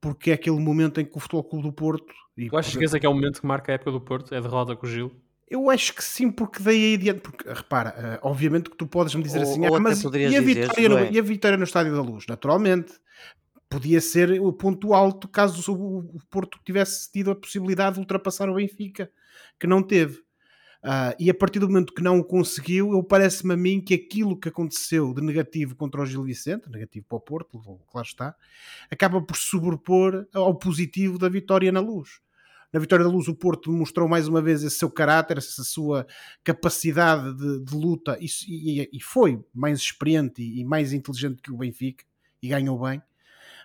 [0.00, 2.14] porque é aquele momento em que o Futebol Clube do Porto.
[2.36, 4.34] E Tu achas que esse é é o momento que marca a época do Porto?
[4.34, 5.12] É a derrota com o Gil?
[5.48, 7.20] Eu acho que sim, porque daí aí adiante.
[7.20, 10.36] Porque, repara, eh, obviamente que tu podes me dizer Ou- assim, ou ah, mas e
[10.36, 11.10] a, vitória no, Josué?
[11.12, 12.26] e a vitória no Estádio da Luz?
[12.26, 12.92] Naturalmente.
[13.68, 18.54] Podia ser o ponto alto caso o, Porto tivesse tido a possibilidade de ultrapassar o
[18.54, 19.10] Benfica,
[19.58, 20.20] que não teve.
[20.82, 23.92] Ah, e a partir do momento que não o conseguiu, eu parece-me a mim que
[23.92, 28.36] aquilo que aconteceu de negativo contra o Gil Vicente, negativo para o Porto, claro está,
[28.88, 32.20] acaba por sobrepor ao positivo da vitória na luz.
[32.72, 36.06] Na vitória da luz, o Porto demonstrou mais uma vez esse seu caráter, essa sua
[36.44, 41.52] capacidade de, de luta e, e- e foi mais experiente e, e mais inteligente que
[41.52, 42.04] o Benfica
[42.42, 43.00] e ganhou bem.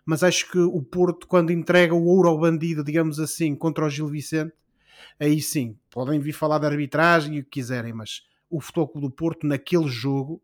[0.05, 3.89] Mas acho que o Porto, quando entrega o ouro ao bandido, digamos assim, contra o
[3.89, 4.53] Gil Vicente,
[5.19, 9.11] aí sim, podem vir falar de arbitragem e o que quiserem, mas o Futebol do
[9.11, 10.41] Porto, naquele jogo,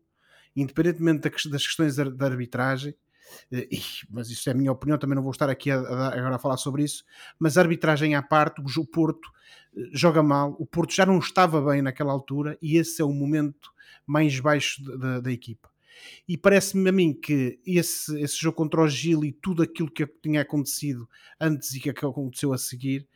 [0.54, 2.94] independentemente das questões da arbitragem,
[4.10, 6.38] mas isso é a minha opinião, também não vou estar aqui a, a agora a
[6.38, 7.04] falar sobre isso,
[7.38, 9.30] mas arbitragem à parte, o Porto
[9.76, 13.12] eh, joga mal, o Porto já não estava bem naquela altura e esse é o
[13.12, 13.70] momento
[14.06, 15.68] mais baixo da- da, equipa.
[16.28, 20.06] E parece-me a mim que esse, esse jogo contra o Gil e tudo aquilo que
[20.06, 21.08] tinha acontecido
[21.40, 23.06] antes e que aconteceu a seguir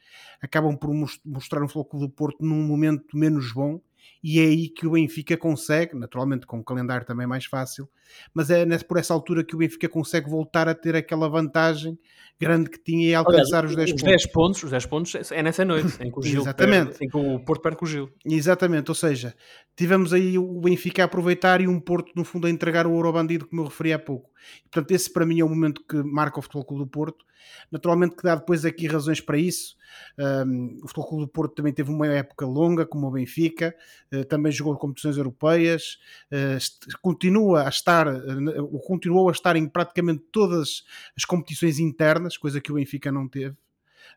[0.41, 3.81] acabam por mos- mostrar um Futebol do Porto num momento menos bom
[4.23, 7.89] e é aí que o Benfica consegue, naturalmente com um calendário também mais fácil,
[8.33, 11.99] mas é por essa altura que o Benfica consegue voltar a ter aquela vantagem
[12.39, 14.11] grande que tinha e alcançar os 10 os pontos.
[14.11, 14.63] 10 pontos.
[14.65, 16.87] Os 10 pontos é nessa noite em que o Gil Exatamente.
[16.99, 18.11] perde- em que o Porto perde com o Gil.
[18.25, 19.35] Exatamente, ou seja,
[19.77, 23.09] tivemos aí o Benfica a aproveitar e um Porto, no fundo, a entregar o ouro
[23.09, 24.31] ao bandido, como eu referi há pouco.
[24.71, 27.25] Portanto, esse para mim é o momento que marca o Futebol Clube do Porto.
[27.71, 29.77] Naturalmente que dá depois aqui razões para isso.
[30.19, 33.75] Um, o Futebol Clube do Porto também teve uma época longa, como o Benfica,
[34.13, 35.99] uh, também jogou competições europeias,
[36.33, 40.85] uh, continua a estar, uh, continuou a estar em praticamente todas
[41.17, 43.57] as competições internas, coisa que o Benfica não teve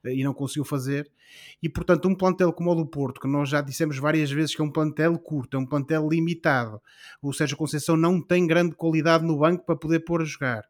[0.03, 1.09] e não conseguiu fazer.
[1.61, 4.61] E portanto, um plantel como o do Porto, que nós já dissemos várias vezes que
[4.61, 6.81] é um plantel curto, é um plantel limitado.
[7.21, 10.63] O Sérgio Conceição não tem grande qualidade no banco para poder pôr a jogar.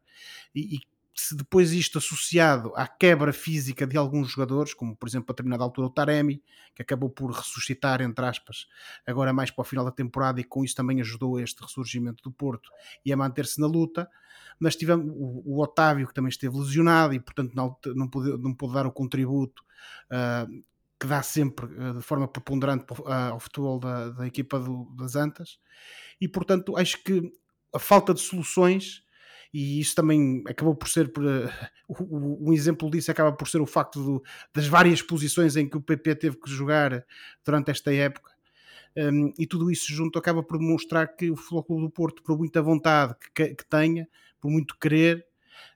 [0.54, 0.80] E, e
[1.18, 5.64] se depois isto associado à quebra física de alguns jogadores, como por exemplo a determinada
[5.64, 6.42] altura o Taremi,
[6.74, 8.66] que acabou por ressuscitar, entre aspas,
[9.06, 12.22] agora mais para o final da temporada e com isso também ajudou a este ressurgimento
[12.22, 12.70] do Porto
[13.04, 14.08] e a manter-se na luta.
[14.60, 18.54] Mas tivemos o, o Otávio, que também esteve lesionado e portanto não, não, pôde, não
[18.54, 19.64] pôde dar o contributo
[20.10, 20.64] uh,
[21.00, 25.16] que dá sempre uh, de forma preponderante uh, ao futebol da, da equipa do, das
[25.16, 25.58] Antas.
[26.20, 27.32] E portanto acho que
[27.74, 29.05] a falta de soluções
[29.52, 31.24] e isso também acabou por ser por,
[31.88, 34.22] uh, um exemplo disso acaba por ser o facto do,
[34.54, 37.04] das várias posições em que o PP teve que jogar
[37.44, 38.34] durante esta época.
[38.96, 42.38] Um, e tudo isso junto acaba por demonstrar que o Futebol Clube do Porto por
[42.38, 44.08] muita vontade que, que tenha
[44.40, 45.26] por muito querer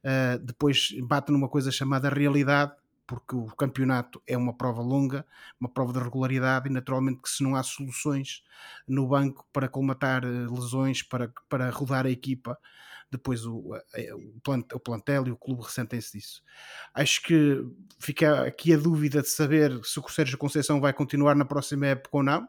[0.03, 2.73] uh, depois bate numa coisa chamada realidade
[3.11, 5.27] porque o campeonato é uma prova longa,
[5.61, 8.45] uma prova de regularidade e naturalmente que se não há soluções
[8.87, 12.57] no banco para colmatar lesões, para, para rodar a equipa,
[13.11, 13.75] depois o,
[14.75, 16.43] o, plantel e o clube ressentem-se disso.
[16.95, 17.65] Acho que
[17.99, 22.17] fica aqui a dúvida de saber se o Sérgio Conceição vai continuar na próxima época
[22.17, 22.49] ou não.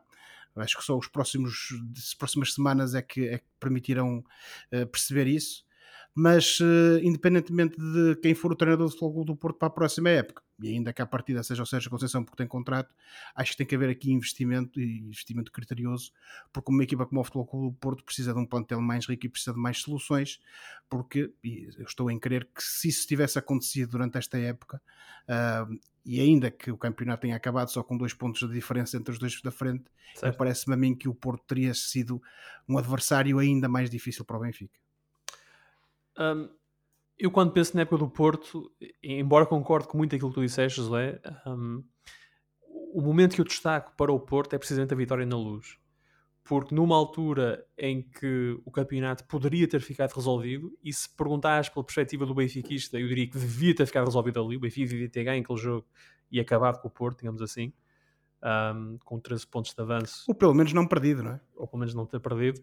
[0.56, 4.20] Acho que só os próximos as próximas semanas é que, é que permitirão
[4.74, 5.64] uh, perceber isso.
[6.14, 10.10] Mas, uh, independentemente de quem for o treinador do Futebol do Porto para a próxima
[10.10, 12.94] época, e ainda que a partida seja o Sérgio Conceição porque tem contrato,
[13.34, 16.12] acho que tem que haver aqui investimento e investimento criterioso,
[16.52, 19.26] porque uma equipa como o Futebol Clube do Porto precisa de um plantel mais rico
[19.26, 20.40] e precisa de mais soluções,
[20.90, 24.82] porque eu estou em crer que se isso tivesse acontecido durante esta época,
[25.30, 29.14] uh, e ainda que o campeonato tenha acabado só com dois pontos de diferença entre
[29.14, 29.86] os dois da frente,
[30.38, 32.22] parece-me a mim que o Porto teria sido
[32.68, 34.82] um adversário ainda mais difícil para o Benfica.
[36.22, 36.50] Um,
[37.18, 40.82] eu quando penso na época do Porto, embora concorde com muito aquilo que tu disseste,
[40.82, 41.84] José, um,
[42.94, 45.78] o momento que eu destaco para o Porto é precisamente a vitória na luz.
[46.44, 51.86] Porque numa altura em que o campeonato poderia ter ficado resolvido, e se perguntares pela
[51.86, 55.24] perspectiva do benfiquista, eu diria que devia ter ficado resolvido ali, o Benfica devia ter
[55.24, 55.88] ganho aquele jogo
[56.32, 57.72] e acabado com o Porto, digamos assim,
[58.44, 60.26] um, com 13 pontos de avanço.
[60.28, 61.42] Ou pelo menos não perdido, não é?
[61.56, 62.62] Ou pelo menos não ter perdido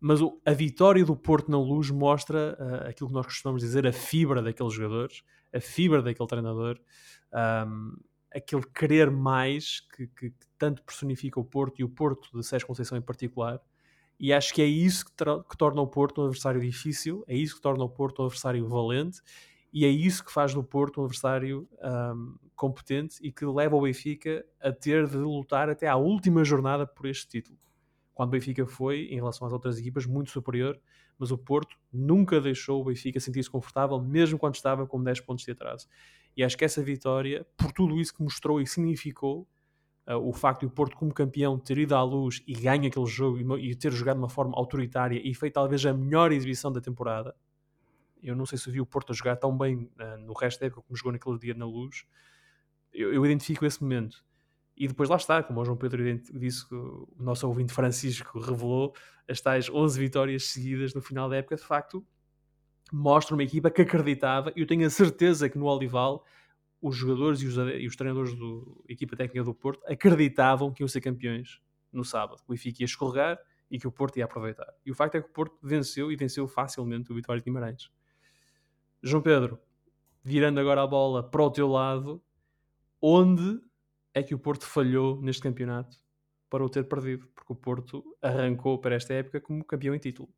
[0.00, 3.86] mas o, a vitória do Porto na luz mostra uh, aquilo que nós costumamos dizer,
[3.86, 5.22] a fibra daqueles jogadores,
[5.54, 6.78] a fibra daquele treinador,
[7.66, 7.96] um,
[8.34, 12.66] aquele querer mais que, que, que, tanto personifica o Porto e o Porto de Sérgio
[12.66, 13.60] Conceição em particular.
[14.18, 17.56] E acho que é isso que, que, torna o Porto um adversário difícil, é isso
[17.56, 19.20] que torna o Porto um adversário valente
[19.72, 23.82] e é isso que faz do Porto um adversário um, competente e que leva o
[23.82, 27.58] Benfica a ter de lutar até à última jornada por este título
[28.16, 30.80] quando o Benfica foi, em relação às outras equipas, muito superior,
[31.18, 35.44] mas o Porto nunca deixou o Benfica sentir-se confortável, mesmo quando estava com 10 pontos
[35.44, 35.86] de atraso.
[36.34, 39.46] E acho que essa vitória, por tudo isso que mostrou e significou,
[40.06, 43.04] uh, o facto de o Porto, como campeão, ter ido à luz e ganho aquele
[43.04, 46.72] jogo e, e ter jogado de uma forma autoritária e feito talvez a melhor exibição
[46.72, 47.36] da temporada.
[48.22, 50.68] Eu não sei se vi o Porto a jogar tão bem uh, no resto da
[50.68, 52.06] época como jogou naquele dia na luz.
[52.94, 54.24] Eu, eu identifico esse momento.
[54.76, 56.02] E depois lá está, como o João Pedro
[56.34, 58.94] disse, o nosso ouvinte Francisco revelou,
[59.28, 62.06] as tais 11 vitórias seguidas no final da época, de facto,
[62.92, 66.24] mostra uma equipa que acreditava, e eu tenho a certeza que no Olival
[66.80, 68.44] os jogadores e os, e os treinadores da
[68.88, 71.60] equipa técnica do Porto acreditavam que iam ser campeões
[71.92, 72.42] no sábado.
[72.46, 73.38] O Benfica ia escorregar
[73.70, 74.72] e que o Porto ia aproveitar.
[74.84, 77.90] E o facto é que o Porto venceu e venceu facilmente o Vitória de Guimarães.
[79.02, 79.58] João Pedro,
[80.22, 82.22] virando agora a bola para o teu lado,
[83.00, 83.60] onde
[84.16, 85.98] é que o Porto falhou neste campeonato
[86.48, 87.28] para o ter perdido?
[87.34, 90.32] Porque o Porto arrancou para esta época como campeão em título.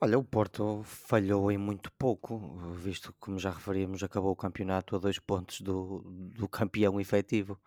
[0.00, 2.38] Olha, o Porto falhou em muito pouco,
[2.76, 7.60] visto que, como já referimos, acabou o campeonato a dois pontos do, do campeão efetivo.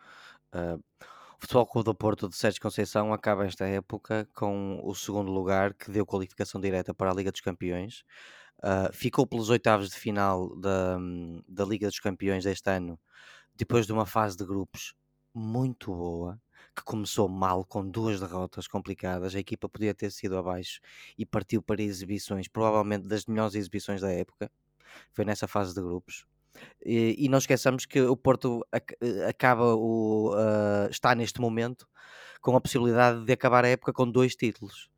[0.56, 0.82] Uh,
[1.38, 5.74] o Futebol Clube do Porto de Sérgio Conceição acaba esta época com o segundo lugar,
[5.74, 8.06] que deu qualificação direta para a Liga dos Campeões.
[8.60, 10.98] Uh, ficou pelos oitavos de final da,
[11.46, 12.98] da Liga dos Campeões deste ano,
[13.58, 14.94] depois de uma fase de grupos
[15.34, 16.40] muito boa
[16.76, 20.80] que começou mal com duas derrotas complicadas, a equipa podia ter sido abaixo
[21.18, 24.52] e partiu para exibições, provavelmente das melhores exibições da época.
[25.12, 26.26] Foi nessa fase de grupos.
[26.86, 28.96] E, e não esqueçamos que o Porto ac
[29.28, 31.88] acaba o, uh, está neste momento
[32.42, 34.90] com a possibilidade de acabar a época com dois títulos.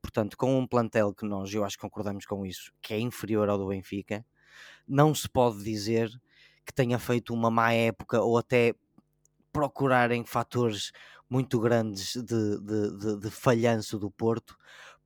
[0.00, 3.48] Portanto, com um plantel que nós, eu acho que concordamos com isso, que é inferior
[3.48, 4.24] ao do Benfica,
[4.86, 6.10] não se pode dizer
[6.66, 8.74] que tenha feito uma má época ou até
[9.52, 10.92] procurarem fatores
[11.28, 14.56] muito grandes de, de, de, de falhanço do Porto,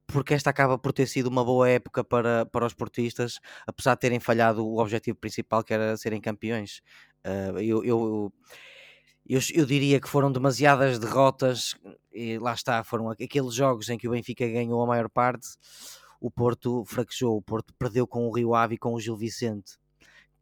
[0.07, 4.01] porque esta acaba por ter sido uma boa época para, para os portistas, apesar de
[4.01, 6.81] terem falhado o objetivo principal que era serem campeões.
[7.25, 8.33] Uh, eu, eu,
[9.29, 11.75] eu, eu, diria que foram demasiadas derrotas,
[12.12, 15.49] e lá está, foram aqueles jogos em que o Benfica ganhou a maior parte,
[16.21, 19.77] o Porto fraquejou, o Porto perdeu com o Rio Ave e com o Gil Vicente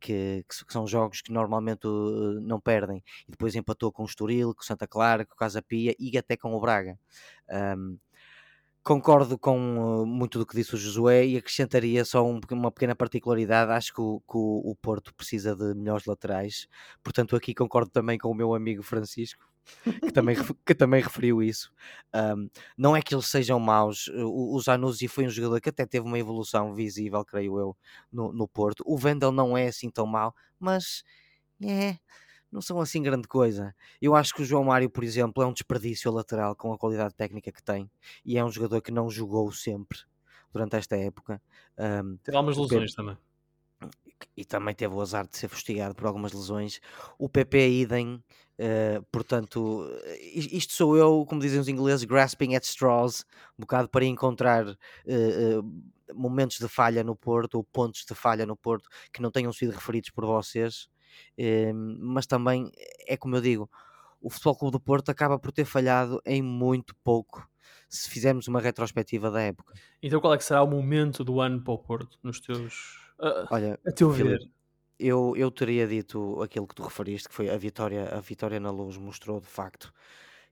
[0.04, 3.02] que, que, são jogos que normalmente uh, não perdem.
[3.26, 6.18] E depois empatou com o Estoril, com o Santa Clara, com o Casa Pia e
[6.18, 6.98] até com o Braga.
[7.50, 7.98] Um,
[8.85, 12.94] concordo com uh, muito do que disse o Josué e acrescentaria só um, uma pequena
[12.94, 13.73] particularidade.
[13.73, 16.68] Acho que o, que o, Porto precisa de melhores laterais,
[17.03, 19.49] portanto, aqui concordo também com o meu amigo Francisco
[19.85, 21.73] que também, que também referiu isso.
[22.14, 24.09] Um, não é que eles sejam maus.
[24.09, 27.77] O, o Zanuzzi foi um jogador que até teve uma evolução visível, creio eu,
[28.12, 28.85] no, no Porto.
[28.87, 31.03] O Vendel não é assim tão mau, mas
[31.62, 31.97] é,
[32.54, 33.74] não são assim grande coisa.
[34.00, 37.12] Eu acho que o João Mário, por exemplo, é um desperdício lateral com a qualidade
[37.12, 37.90] técnica que tem
[38.24, 39.98] e é um jogador que não jogou sempre
[40.52, 41.42] durante esta época.
[41.76, 43.18] Um, Teve algumas lesões também
[44.36, 46.80] e também teve o azar de ser fustigado por algumas lesões.
[47.18, 49.84] O PP idem, uh, portanto,
[50.32, 53.24] isto sou eu, como dizem os ingleses, grasping at straws,
[53.58, 54.74] um bocado para encontrar uh,
[55.60, 59.52] uh, momentos de falha no Porto, ou pontos de falha no Porto, que não tenham
[59.52, 60.88] sido referidos por vocês,
[62.00, 62.70] mas também,
[63.07, 63.70] é como eu digo,
[64.20, 67.48] o Futebol Clube do Porto acaba por ter falhado em muito pouco
[67.88, 69.74] se fizermos uma retrospectiva da época.
[70.03, 73.46] Então qual é que será o momento do ano para o Porto, nos teus Uh,
[73.50, 74.40] Olha, a teu ver.
[74.98, 78.70] eu, eu teria dito aquilo que tu referiste, que foi a vitória, a vitória na
[78.70, 79.92] luz mostrou de facto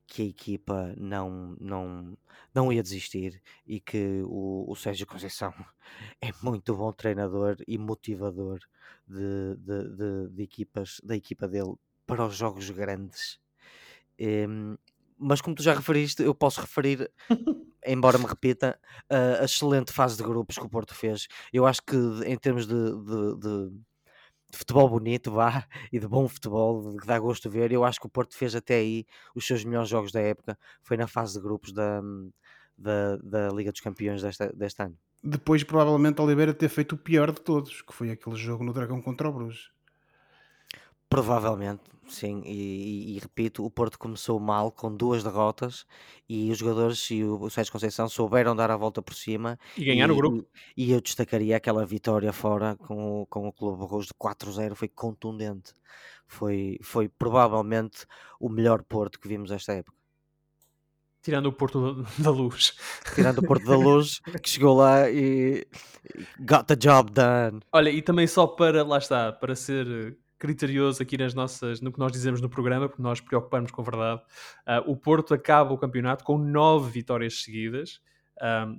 [0.07, 2.17] que a equipa não, não,
[2.55, 5.53] não ia desistir e que o, o Sérgio Conceição
[6.21, 8.61] é muito bom treinador e motivador
[9.07, 11.75] de, de, de, de equipas, da equipa dele
[12.07, 13.41] para os jogos grandes.
[14.19, 14.77] Em,
[15.19, 17.11] mas como tu já referiste, eu posso referir
[17.87, 18.79] embora me repita,
[19.41, 21.27] a excelente fase de grupos que o Porto fez.
[21.53, 23.81] Eu acho que em termos de, de, de,
[24.53, 27.99] de futebol bonito, vá, e de bom futebol, que dá gosto de ver, eu acho
[27.99, 31.35] que o Porto fez até aí os seus melhores jogos da época, foi na fase
[31.35, 32.03] de grupos da,
[32.77, 34.97] da, da Liga dos Campeões desta, deste ano.
[35.25, 39.01] Depois, provavelmente, Oliveira ter feito o pior de todos, que foi aquele jogo no Dragão
[39.01, 39.71] contra o Bruges.
[41.13, 45.85] Provavelmente, sim, e, e, e, repito, o Porto começou mal com duas derrotas
[46.27, 49.85] e os jogadores e o, o Sérgio Conceição souberam dar a volta por cima e
[49.85, 50.49] ganhar o grupo.
[50.75, 54.89] E, eu destacaria aquela vitória fora com, o, com o Clube Rouge de 4-0, foi
[54.89, 55.75] contundente.
[56.27, 58.07] Foi, foi provavelmente
[58.41, 59.99] o melhor Porto que vimos esta época.
[61.21, 62.73] Tirando o Porto da Luz.
[63.15, 65.67] Tirando o Porto da Luz, que chegou lá e
[66.41, 67.61] got the job done.
[67.71, 72.01] Olha, e também só para, lá está, para ser criterioso aqui nas nossas, no que
[72.01, 74.23] nós dizemos no programa, porque nós preocupamos com a verdade.
[74.67, 78.01] Uh, o Porto acaba o campeonato com nove vitórias seguidas.
[78.43, 78.77] Um,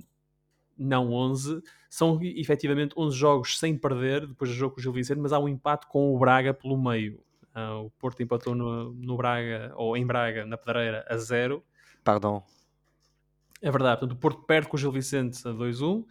[0.78, 1.62] não 11.
[1.90, 5.40] São efetivamente 11 jogos sem perder, depois do jogo com o Gil Vicente, mas há
[5.40, 7.24] um empate com o Braga pelo meio.
[7.56, 11.64] Uh, o Porto empatou no, no, Braga, ou em Braga, na Pedreira, a 0.
[12.04, 12.44] Pardon.
[13.62, 16.04] É verdade, portanto, o Porto perde com o Gil Vicente a 2-1,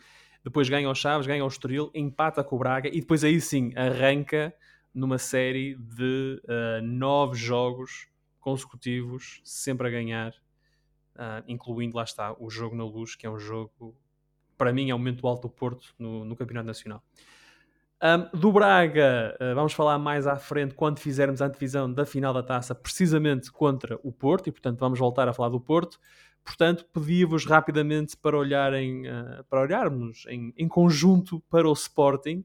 [0.42, 3.70] depois ganha o Chaves, ganha o Estoril, empata com o Braga e depois aí sim
[3.76, 4.54] arranca
[4.94, 8.08] numa série de uh, nove jogos
[8.40, 10.32] consecutivos, sempre a ganhar,
[11.14, 13.96] uh, incluindo, lá está, o jogo na luz, que é um jogo,
[14.58, 17.02] para mim, é o momento alto do Porto no, no Campeonato Nacional.
[18.02, 22.34] Um, do Braga, uh, vamos falar mais à frente quando fizermos a antevisão da final
[22.34, 25.98] da taça, precisamente contra o Porto, e portanto vamos voltar a falar do Porto.
[26.44, 29.04] Portanto, pedi-vos rapidamente para, olharem,
[29.48, 32.44] para olharmos em, em, conjunto para o Sporting,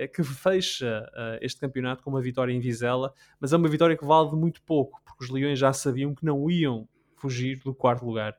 [0.00, 1.08] uh, que fecha
[1.40, 4.62] este campeonato com uma vitória em Vizela, mas é uma vitória que vale de muito
[4.62, 8.36] pouco, porque os Leões já sabiam que não iam fugir do quarto lugar.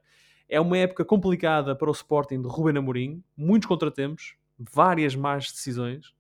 [0.48, 6.14] É uma época complicada para o Sporting de Ruben Amorim, muitos contratempos, várias más decisões.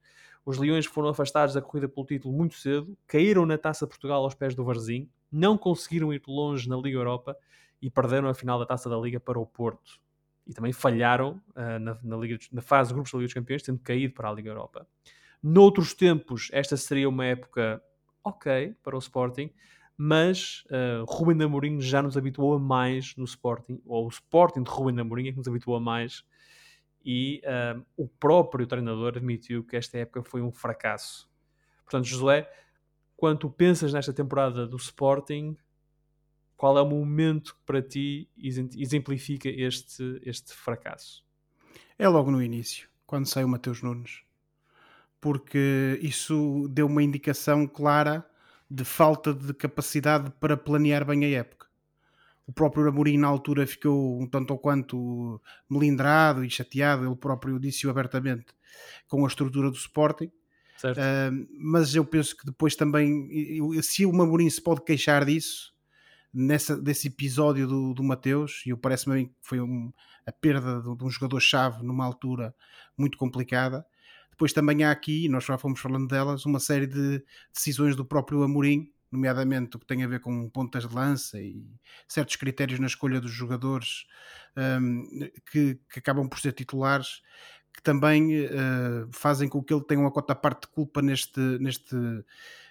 [0.46, 4.36] Os Leões foram afastados da corrida pelo título muito cedo, caíram na Taça Portugal aos
[4.36, 7.36] pés do Varzim, não conseguiram ir longe na Liga Europa
[7.82, 10.00] e perderam a final da Taça da Liga para o Porto.
[10.46, 13.64] E também falharam uh, na, na, Liga, na fase de grupos da Liga dos Campeões,
[13.64, 14.88] tendo caído para a Liga Europa.
[15.42, 17.82] Noutros tempos, esta seria uma época
[18.24, 19.50] ok para o Sporting,
[19.98, 24.70] mas uh, Ruben Amorim já nos habituou a mais no Sporting, ou o Sporting de
[24.70, 26.26] Ruben Amorim é que nos habituou a mais,
[27.04, 31.30] e uh, o próprio treinador admitiu que esta época foi um fracasso.
[31.84, 32.50] Portanto, Josué,
[33.16, 35.58] quando pensas nesta temporada do Sporting,
[36.56, 41.26] qual é o momento que para ti exemplifica este, este fracasso?
[41.98, 44.24] É logo no início, quando sai o Mateus Nunes.
[45.22, 48.26] Porque isso deu uma indicação clara
[48.70, 51.68] de falta de capacidade para planear bem a época.
[52.46, 57.60] O próprio Amorim na altura ficou um tanto ou quanto melindrado e chateado, ele próprio
[57.60, 58.48] disse-o abertamente,
[59.08, 60.32] com a estrutura do Sporting.
[60.98, 63.30] Uh, mas eu penso que depois também,
[63.84, 65.74] se o Amorim se pode queixar disso,
[66.34, 69.92] nessa, desse episódio do, do Mateus, e parece-me que foi um,
[70.26, 72.56] a perda de, de um jogador-chave numa altura
[72.98, 73.86] muito complicada.
[74.40, 77.22] Depois também há aqui, nós já fomos falando delas, uma série de
[77.54, 81.62] decisões do próprio Amorim, nomeadamente o que tem a ver com pontas de lança e
[82.08, 84.06] certos critérios na escolha dos jogadores
[84.56, 85.04] um,
[85.52, 87.22] que, que, acabam por ser titulares,
[87.74, 91.98] que também uh, fazem com que ele tenha uma cota parte de culpa neste, neste,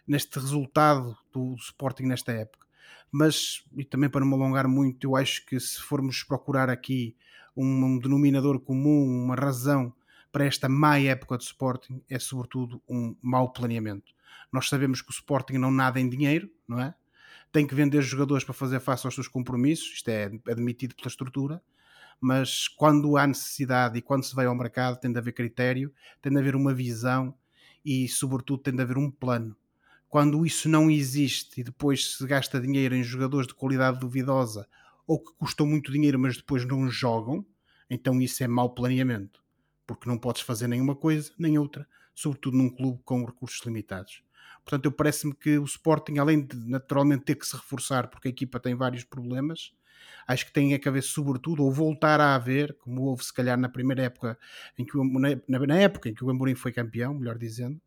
[0.07, 2.67] neste resultado do Sporting nesta época.
[3.13, 7.15] Mas e também para não me alongar muito, eu acho que se formos procurar aqui
[7.55, 9.93] um, um denominador comum, uma razão
[10.39, 14.15] para esta má época de Sporting, é sobretudo um mau planeamento.
[14.53, 16.95] Nós sabemos que o Sporting não nada em dinheiro, não é?
[17.51, 21.61] Tem que vender jogadores para fazer face aos seus compromissos, isto é admitido pela estrutura,
[22.21, 26.31] mas quando há necessidade e quando se vai ao mercado tem de haver critério, tem
[26.31, 27.35] de haver uma visão
[27.85, 29.57] e, sobretudo, tem de haver um plano
[30.09, 34.69] quando isso não existe e depois se gasta dinheiro em jogadores de qualidade duvidosa
[35.05, 37.45] ou que custam muito dinheiro, mas depois não jogam,
[37.91, 39.43] então isso é mau planeamento,
[39.89, 44.23] porque não podes fazer nenhuma coisa nem outra, sobretudo num clube com recursos limitados.
[44.63, 48.31] Portanto, eu parece-me que o Sporting, além de naturalmente ter que se reforçar, porque a
[48.31, 49.73] equipa tem vários problemas,
[50.27, 53.69] acho que tem a caber sobretudo, ou voltar a haver, como houve se calhar na
[53.69, 54.39] primeira época,
[54.77, 57.81] em que o, na, na época em que o Amorim foi campeão, melhor dizendo,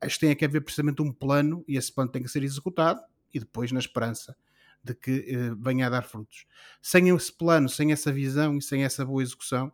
[0.00, 3.00] acho que tem a haver precisamente um plano, e esse plano tem que ser executado,
[3.32, 4.36] e depois na esperança
[4.82, 6.46] de que eh, venha a dar frutos.
[6.82, 9.72] Sem esse plano, sem essa visão e sem essa boa execução,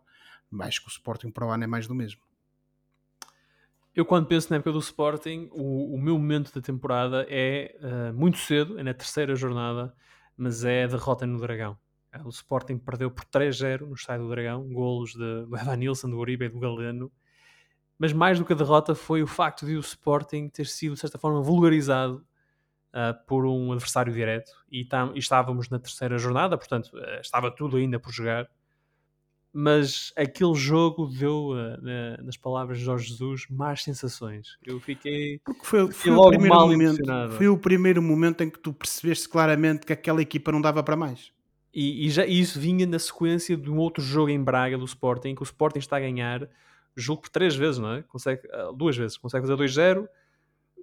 [0.59, 2.21] acho que o Sporting para o ano é mais do mesmo.
[3.93, 8.13] Eu, quando penso na época do Sporting, o, o meu momento da temporada é uh,
[8.13, 9.93] muito cedo, é na terceira jornada,
[10.37, 11.77] mas é a derrota no Dragão.
[12.25, 16.17] O Sporting perdeu por 3-0 no Estádio do Dragão, golos de, do Evan Nilsson, do
[16.17, 17.11] Uribe e do Galeno.
[17.97, 20.99] Mas mais do que a derrota foi o facto de o Sporting ter sido, de
[20.99, 22.25] certa forma, vulgarizado
[22.91, 24.51] uh, por um adversário direto.
[24.69, 28.49] E, tam, e, estávamos na terceira jornada, portanto, uh, estava tudo ainda por jogar.
[29.53, 34.57] Mas aquele jogo deu, uh, nas palavras de Jorge Jesus, más sensações.
[34.65, 38.59] Eu fiquei, Porque foi, foi logo o primeiro momento, Foi o primeiro momento em que
[38.59, 41.31] tu percebeste claramente que aquela equipa não dava para mais.
[41.73, 44.85] E, e, já, e isso vinha na sequência de um outro jogo em Braga do
[44.85, 46.47] Sporting, que o Sporting está a ganhar,
[46.95, 48.03] jogo por três vezes, não é?
[48.03, 50.07] Consegue, ah, duas vezes, consegue fazer 2-0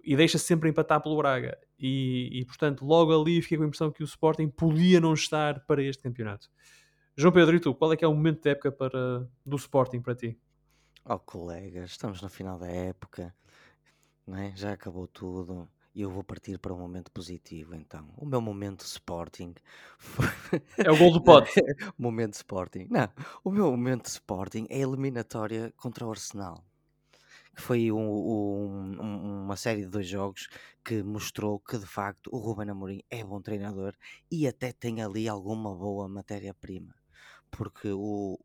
[0.03, 1.59] e deixa sempre empatar pelo Braga.
[1.79, 5.61] E, e, portanto, logo ali fiquei com a impressão que o Sporting podia não estar
[5.61, 6.49] para este campeonato.
[7.19, 10.01] João Pedro, e tu, qual é que é o momento de época para, do Sporting
[10.01, 10.41] para ti?
[11.05, 13.35] Oh, colegas, estamos no final da época,
[14.29, 14.55] é?
[14.57, 18.13] já acabou tudo Eu vou partir para um momento positivo, então.
[18.17, 19.55] O meu momento Sporting
[19.99, 20.27] foi...
[20.87, 21.53] É o gol do pote.
[21.99, 22.87] momento Sporting.
[22.91, 23.09] Não,
[23.45, 26.65] o meu momento Sporting é a eliminatória contra o Arsenal.
[27.55, 30.49] Que foi um- um- uma série de dois jogos
[30.85, 33.95] que mostrou que de facto o Ruben Amorim é bom treinador
[34.31, 36.95] e até tem ali alguma boa matéria-prima.
[37.51, 38.39] Porque o,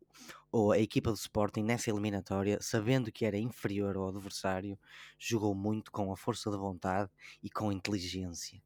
[0.72, 4.78] a equipa do Sporting nessa eliminatória, sabendo que era inferior ao adversário,
[5.18, 7.10] jogou muito com a força de vontade
[7.42, 8.62] e com inteligência.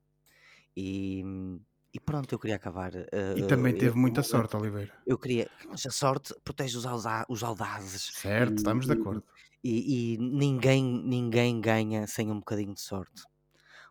[0.76, 1.22] E,
[1.94, 2.92] e pronto, eu queria acabar.
[3.38, 4.28] E eh, também eh, teve este muita momento.
[4.32, 4.94] sorte, Oliveira.
[5.06, 5.50] Eu queria.
[5.68, 8.12] Mas a sorte protege os, auda- os audazes.
[8.12, 9.24] Certo, E- estamos de acordo.
[9.64, 13.24] E, e ninguém, ninguém ganha sem um bocadinho de sorte.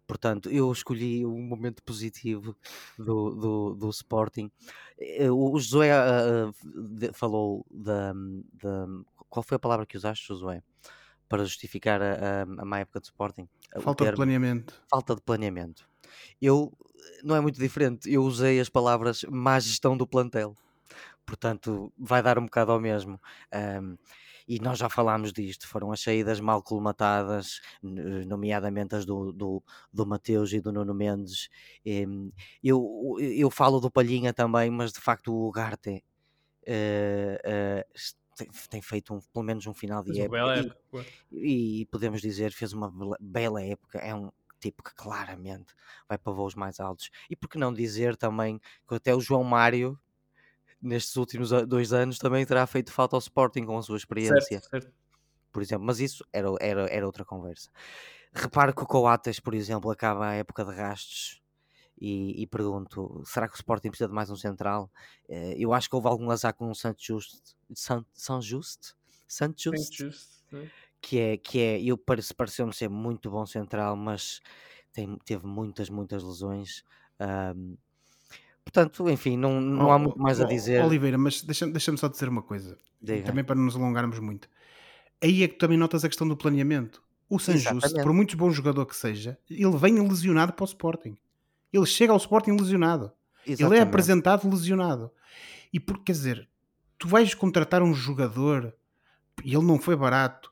[0.07, 2.55] Portanto, eu escolhi um momento positivo
[2.97, 4.51] do, do, do Sporting.
[4.99, 6.51] Eh, O Josué ah, ah,
[6.97, 8.87] de- falou da, da.
[9.29, 10.61] Qual foi a palavra que usaste, Josué?
[11.29, 13.47] Para justificar a, a, a má época do Sporting?
[13.75, 14.81] O Falta de termo planeamento.
[14.89, 15.87] falta de planeamento.
[16.41, 16.71] Eu
[17.23, 18.11] não é muito diferente.
[18.11, 20.55] Eu usei as palavras má gestão do plantel.
[21.25, 23.19] Portanto, vai dar um bocado ao mesmo.
[23.51, 23.97] Ahm,
[24.47, 25.67] e nós já falámos disto.
[25.67, 30.93] Foram as saídas mal colmatadas, n- nomeadamente as do, do, do Mateus e do Nuno
[30.93, 31.49] Mendes.
[31.85, 32.31] Em,
[32.63, 36.03] eu, eu falo do Palhinha também, mas de facto o Ugarte
[36.65, 37.87] eh, eh,
[38.69, 40.37] tem, feito um- pelo menos um final de Fez uma época.
[40.37, 41.05] bela E- época.
[41.31, 43.99] e podemos dizer fez uma bela época.
[43.99, 45.73] É um tipo que claramente
[46.09, 47.09] vai para voos mais altos.
[47.29, 49.99] E por que não dizer também que até o João Mário,
[50.81, 54.69] nestes últimos dois anos, também terá feito falta ao Sporting com a sua experiência, Certo,
[54.69, 54.93] certo.
[55.51, 55.85] por exemplo.
[55.85, 57.69] Mas isso era, era, era outra conversa.
[58.33, 61.41] Reparo que o Coates, por exemplo, acaba a época de rastos.
[61.99, 64.91] E, e pergunto, será que o Sporting precisa de mais um central?
[65.29, 68.93] Eh, eu acho que houve algum azar com o Santos Just, San, San Just,
[69.55, 70.71] Just, justo, né?
[71.01, 74.41] que é, que é eu parece, pareceu-me ser muito bom central, mas
[74.93, 76.83] tem, teve muitas, muitas lesões.
[77.19, 77.75] ahm,
[78.67, 80.83] portanto, enfim, não, não há Oh, muito mais a oh, dizer.
[80.83, 82.77] Oliveira, mas deixa-me deixa só dizer uma coisa.
[83.01, 83.23] Diga.
[83.23, 84.49] também para não nos alongarmos muito.
[85.23, 87.01] Aí é que também notas a questão do planeamento.
[87.29, 88.03] O Exatamente.
[88.03, 91.17] por muito bom jogador que seja, ele vem lesionado para o Sporting.
[91.73, 93.11] Ele chega ao Sporting lesionado.
[93.45, 93.81] Ele é Exatamente.
[93.83, 95.11] apresentado lesionado.
[95.71, 96.49] E por, quer dizer,
[96.97, 98.73] tu vais contratar um jogador
[99.43, 100.51] e ele não foi barato,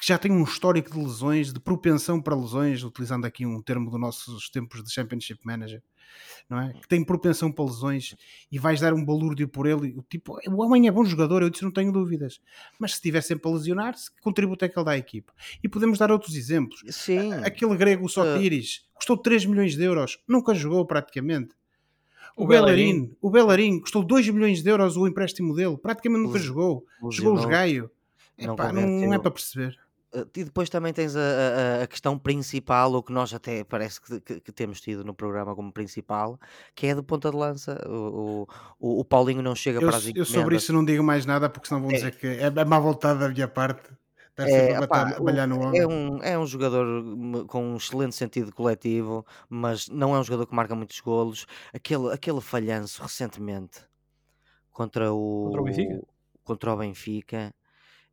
[0.00, 3.90] que já tem um histórico de lesões, de propensão para lesões, utilizando aqui um termo
[3.90, 5.82] dos nossos tempos de Championship Manager,
[6.48, 6.72] não é?
[6.74, 8.14] Que tem propensão para lesões
[8.52, 9.94] e vais dar um balúrdio por ele.
[9.96, 12.40] O tipo, o homem é bom jogador, eu disse, não tenho dúvidas.
[12.78, 15.32] Mas se estiver sempre a lesionar-se, que contributo é que ele dá à equipa?
[15.62, 16.82] E podemos dar outros exemplos.
[16.90, 21.54] Sim, Aquele grego, o Sotiris, custou 3 milhões de euros, nunca jogou praticamente.
[22.36, 26.34] O, O Bellerin, o Bellerin custou 2 milhões de euros o empréstimo dele, praticamente nunca
[26.34, 26.84] Lesi- jogou.
[27.00, 27.34] Jogou lesionou.
[27.38, 27.90] os gaio.
[28.38, 29.78] não Epá, não, não é para perceber.
[30.34, 34.20] E depois também tens a, a- a questão principal, o que nós até parece que,
[34.20, 36.38] que- que temos tido no programa como principal,
[36.74, 37.78] que é do ponta de lança.
[37.88, 38.46] O,
[38.78, 40.62] o, o Paulinho não chega Eu, para as eu sobre encomendas.
[40.62, 41.94] isso não digo mais nada porque senão vão É.
[41.94, 43.90] dizer que é, é má vontade da minha parte.
[44.38, 45.28] É, a opá, o-
[45.74, 47.02] é, um, é um jogador
[47.46, 51.46] com um excelente sentido coletivo, mas não é um jogador que marca muitos golos.
[51.74, 53.80] Aquele, aquele falhanço recentemente
[54.70, 56.02] contra o, Contra o Benfica?
[56.44, 57.54] contra o Benfica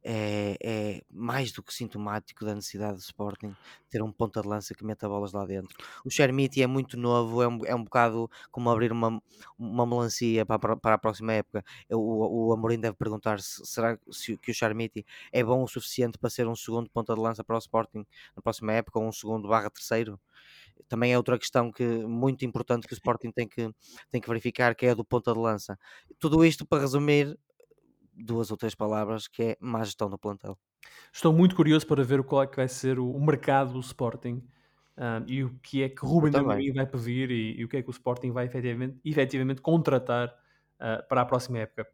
[0.04, 3.56] é, é mais do que sintomático da necessidade do Sporting
[3.89, 5.76] ter um ponta de lança que meta bolas lá dentro.
[6.04, 9.22] O Chermiti é muito novo, é um, é um bocado como abrir uma,
[9.58, 11.64] uma melancia para, para a próxima época.
[11.89, 16.18] O, o Amorim deve perguntar se será se, que o Chermiti é bom o suficiente
[16.18, 19.12] para ser um segundo ponta de lança para o Sporting na próxima época, ou um
[19.12, 20.20] segundo barra terceiro.
[20.89, 23.70] Também é outra questão que muito importante que o Sporting tem que,
[24.12, 25.78] tem que verificar, que é a do ponta de lança.
[26.20, 27.38] Tudo isto para resumir
[28.16, 30.57] duas ou três palavras, que é má gestão do plantel.
[31.11, 34.43] Estou muito curioso para ver qual é que vai ser o, mercado do Sporting
[34.97, 36.36] ah, e o que é que Ruben.
[36.36, 40.34] Amorim vai pedir e, e o que é que o Sporting vai efetivamente, efetivamente contratar
[40.80, 41.88] ah, para a próxima época.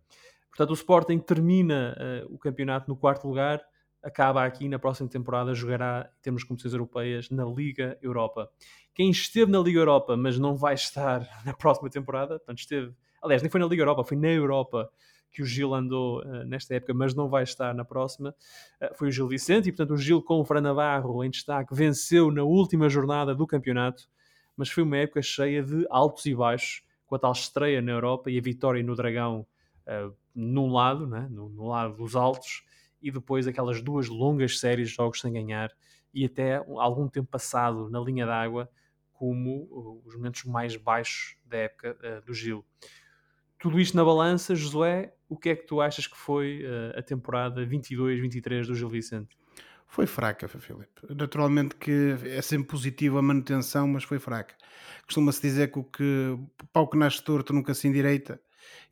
[0.50, 3.62] Portanto, o Sporting termina ah, o campeonato no quarto lugar,
[4.02, 8.50] acaba aqui na próxima temporada, jogará em termos de competições europeias na Liga Europa.
[8.94, 13.42] Quem esteve na Liga Europa, mas não vai estar na próxima temporada, portanto, esteve, aliás,
[13.42, 14.90] nem foi na Liga Europa, foi na Europa
[15.32, 18.36] que o Gil andou ah, nesta época, mas não vai estar na próxima.
[18.82, 21.74] Uh, foi o Gil Vicente e, portanto, o Gil com o Fran Navarro em destaque
[21.74, 24.10] venceu na última jornada do campeonato,
[24.58, 28.30] mas foi uma época cheia de altos e baixos, com a tal estreia na Europa
[28.30, 29.46] e a vitória no Dragão
[29.88, 32.64] uh, num lado, né, no, no lado dos altos,
[33.02, 35.72] e depois aquelas duas longas séries de jogos sem ganhar
[36.14, 38.70] e até um- algum tempo passado na linha d'água
[39.14, 42.66] como uh, os momentos mais baixos da época uh, do Gil.
[43.60, 47.02] Tudo isto na balança, Josué, o que é que tu achas que foi uh, a
[47.02, 49.38] temporada 22-23 do Gil Vicente?
[49.86, 51.02] Foi fraca, Filipe.
[51.10, 54.56] Naturalmente que é sempre positivo a manutenção, mas foi fraca.
[55.04, 56.38] Costuma-se dizer que o que
[56.72, 58.40] pau que nasce torto nunca se endireita,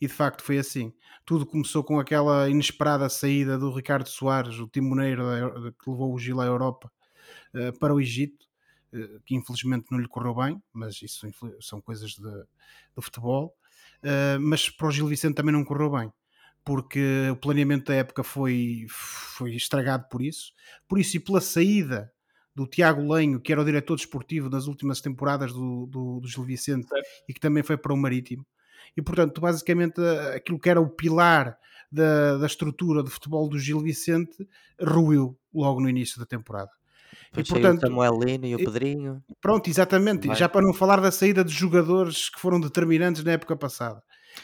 [0.02, 0.92] e de facto foi assim.
[1.24, 6.18] Tudo começou com aquela inesperada saída do Ricardo Soares, o timoneiro da- que levou o
[6.20, 6.92] Gil à Europa,
[7.54, 8.48] eh, para o Egito,
[8.92, 11.28] eh, que infelizmente não lhe correu bem, mas isso
[11.62, 12.46] são coisas de-
[12.96, 13.56] do futebol.
[14.04, 16.12] Eh, mas para o Gil Vicente também não correu bem,
[16.64, 20.54] porque o planeamento da época foi, foi estragado por isso.
[20.88, 22.12] Por isso, e pela saída
[22.56, 26.44] do Tiago Lenho, que era o diretor desportivo nas últimas temporadas do, do, do Gil
[26.44, 27.06] Vicente Certo.
[27.30, 28.46] e que também foi para o Marítimo.
[28.96, 30.02] E portanto, basicamente,
[30.36, 31.58] aquilo que era o pilar
[31.92, 34.48] da, da estrutura de futebol do Gil Vicente
[34.82, 36.72] ruiu logo no início da temporada.
[37.36, 39.24] E portanto, o Samuelino e o Pedrinho.
[39.42, 40.28] Pronto, exatamente.
[40.28, 40.36] Vai.
[40.36, 44.02] Já para não falar da saída de jogadores que foram determinantes na época passada.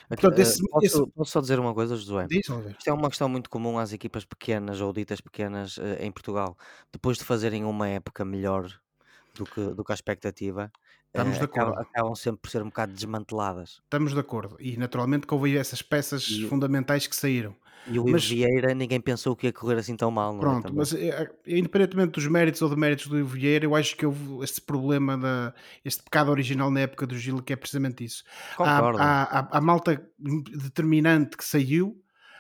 [0.10, 2.28] Portanto, Eh, esse- posso, esse- posso só dizer uma coisa, Josué?
[2.32, 6.58] Isto é uma questão muito comum às equipas pequenas ou ditas pequenas eh, em Portugal.
[6.92, 8.68] Depois de fazerem uma época melhor
[9.36, 10.72] do que, do que a expectativa,
[11.08, 11.88] Estamos eh, de acaba- acordo.
[11.90, 13.82] acabam sempre por ser um bocado desmanteladas.
[13.84, 14.58] Estamos de acordo.
[14.60, 17.56] E naturalmente que houve essas peças E- fundamentais que saíram.
[17.88, 20.32] E o Ivo Mas- Vieira, ninguém pensou que ia correr assim tão mal.
[20.34, 20.42] Não é?
[20.42, 20.78] Pronto, Também.
[20.78, 24.62] mas eh, independentemente dos méritos ou deméritos do Ivo Vieira, eu acho que houve este
[24.62, 25.54] problema, da,
[25.84, 28.24] este pecado original na época do Gil, que é precisamente isso.
[28.58, 29.00] Há, Concordo.
[29.02, 30.02] há, há- há malta
[30.52, 32.00] determinante que saiu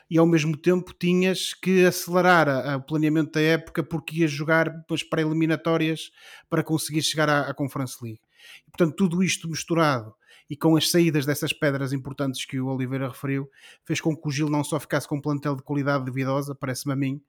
[0.09, 4.31] e ao mesmo tempo tinhas que acelerar a- a- o planeamento da época porque ias
[4.31, 6.11] jogar depois pré-eliminatórias
[6.49, 8.19] para conseguir chegar à, à Conference League.
[8.67, 10.13] E, portanto, tudo isto misturado
[10.49, 13.49] e com as saídas dessas pedras importantes que o Oliveira referiu,
[13.85, 16.93] fez com que o Gil não só ficasse com um plantel de qualidade duvidosa, parece-me
[16.93, 17.21] a mim,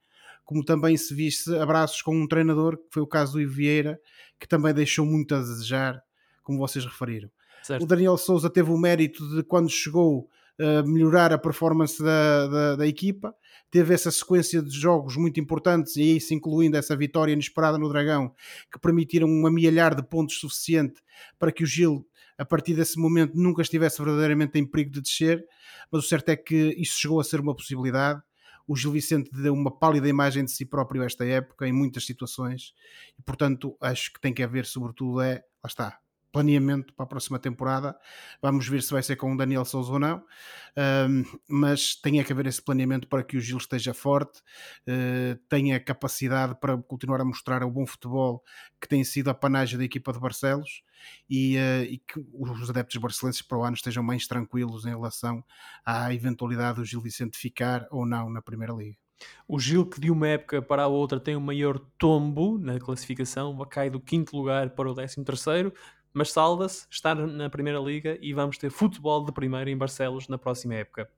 [0.44, 4.00] como também se visse abraços com um treinador, que foi o caso do Ivo Vieira,
[4.38, 6.02] que também deixou muito a desejar,
[6.42, 7.28] como vocês referiram.
[7.28, 7.86] O Certo.
[7.86, 12.86] Daniel Souza teve o mérito de, quando chegou, a melhorar a performance da, da, da
[12.86, 13.34] equipa.
[13.70, 18.32] Teve essa sequência de jogos muito importantes, e isso incluindo essa vitória inesperada no Dragão,
[18.70, 21.02] que permitiram um amealhar de pontos suficiente
[21.38, 22.06] para que o Gil,
[22.38, 25.44] a partir desse momento, nunca estivesse verdadeiramente em perigo de descer.
[25.90, 28.22] Mas o certo é que isso chegou a ser uma possibilidade.
[28.66, 32.72] O Gil Vicente deu uma pálida imagem de si próprio esta época, em muitas situações,
[33.18, 35.98] e portanto acho que tem que haver, sobretudo, é, lá está,
[36.34, 37.96] planeamento para a próxima temporada.
[38.42, 40.24] Vamos ver se vai ser com o Daniel Souza ou não,
[41.48, 44.40] mas tem que haver esse planeamento para que o Gil esteja forte,
[44.88, 48.42] uh, tenha capacidade para continuar a mostrar o bom futebol
[48.80, 50.82] que tem sido a panagem da equipa de Barcelos
[51.30, 55.44] e, uh, e, que os adeptos barcelenses para o ano estejam mais tranquilos em relação
[55.86, 58.96] à eventualidade do Gil Vicente ficar ou não na Primeira Liga.
[59.46, 63.56] O Gil, que de uma época para a outra tem o maior tombo na classificação,
[63.70, 65.72] cai do quinto lugar para o décimo terceiro,
[66.14, 70.38] mas salva-se, está na Primeira Liga e vamos ter futebol de primeira em Barcelos na
[70.38, 71.10] próxima época.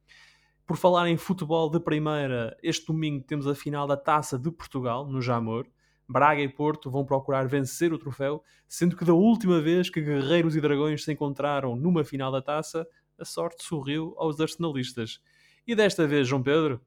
[0.67, 5.07] Por falar em futebol de primeira, este domingo temos a final da Taça de Portugal,
[5.07, 5.67] no Jamor.
[6.09, 10.57] Braga e Porto vão procurar vencer o troféu, sendo que da última vez que Guerreiros
[10.57, 12.87] e Dragões se encontraram numa final da Taça,
[13.19, 15.21] a sorte sorriu aos arsenalistas.
[15.67, 16.81] E desta vez, João Pedro,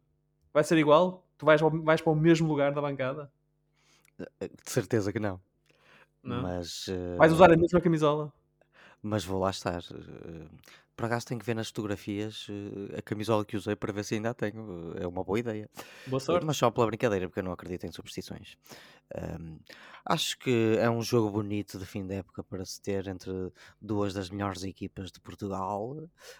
[0.51, 1.27] vai ser igual?
[1.37, 3.31] Tu vais, vais para o mesmo lugar da bancada?
[4.17, 5.39] De certeza que não.
[6.23, 6.43] Não?
[6.43, 8.33] Mas, eh, Vais usar a mesma camisola?
[9.01, 9.81] mas vou lá estar.
[9.91, 10.47] eh,
[10.99, 14.15] Por acaso tenho que ver nas fotografias eh, a camisola que usei para ver se
[14.15, 14.93] ainda a tenho.
[14.97, 15.69] É uma boa ideia.
[16.05, 16.45] Boa sorte.
[16.45, 18.57] Mas só pela brincadeira, porque eu não acredito em superstições.
[19.15, 19.59] Ahm,
[20.05, 23.31] acho que é um jogo bonito de fim de época para se ter entre
[23.81, 25.95] duas das melhores equipas de Portugal.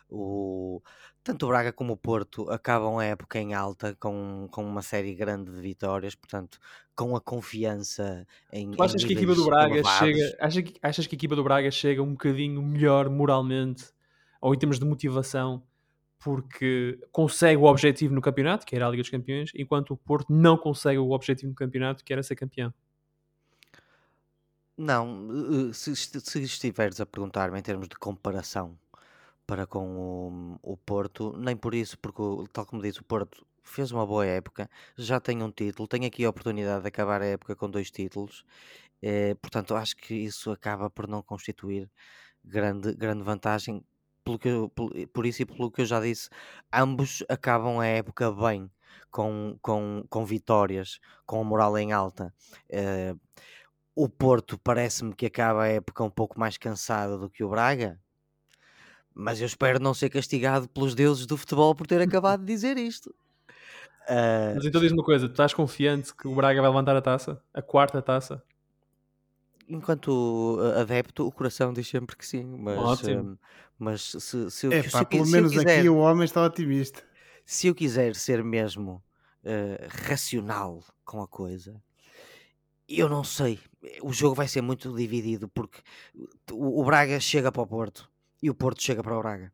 [0.10, 0.82] O,
[1.24, 5.16] tanto o Braga como o Porto acabam a época em alta com, com uma série
[5.16, 6.60] grande de vitórias, portanto,
[6.94, 8.72] com a confiança em.
[8.72, 10.00] Tu achas em que a equipa do Braga elevados.
[10.00, 10.38] chega.
[10.42, 13.98] Achas que, achas que a equipa do Braga chega um bocadinho melhor moralmente
[14.42, 15.64] ou em termos de motivação
[16.20, 20.34] porque consegue o objetivo no campeonato, que era a Liga dos Campeões, enquanto o Porto
[20.34, 22.74] não consegue o objetivo no campeonato, que era ser campeão?
[24.78, 28.80] Não, eh, se, est- se estiveres a perguntar-me em termos de comparação
[29.48, 32.22] para com o, o Porto, nem por isso, porque,
[32.54, 36.26] tal como disse, o Porto fez uma boa época, já tem um título, tem aqui
[36.26, 38.46] a oportunidade de acabar a época com dois títulos,
[39.02, 41.92] eh, portanto, acho que isso acaba por não constituir
[42.46, 43.86] grande, grande vantagem.
[44.24, 44.50] Pelo que
[45.14, 46.30] por isso e pelo que eu já disse,
[46.74, 48.70] ambos acabam a época bem,
[49.12, 52.34] com, com, com vitórias, com a moral em alta.
[52.70, 53.16] Eh,
[53.96, 58.00] o Porto parece-me que acaba a época um pouco mais cansado do que o Braga,
[59.14, 62.78] mas eu espero não ser castigado pelos deuses do futebol por ter acabado de dizer
[62.78, 63.14] isto.
[64.08, 67.02] Ah, Mas então diz uma coisa: tu estás confiante que o Braga vai levantar a
[67.02, 67.42] taça?
[67.54, 68.44] A quarta taça?
[69.70, 73.38] Enquanto ah, adepto, o coração diz sempre que sim, mas, ah,
[73.78, 77.04] mas se, se, eu, É se pelo se menos quiser, aqui o homem está otimista.
[77.46, 79.02] se eu quiser ser mesmo
[79.46, 81.82] ah, racional com a coisa,
[82.88, 83.60] Eu não sei.
[84.02, 85.80] O jogo vai ser muito dividido porque
[86.52, 88.10] o, Braga chega para o Porto
[88.42, 89.54] e o Porto chega para o Braga.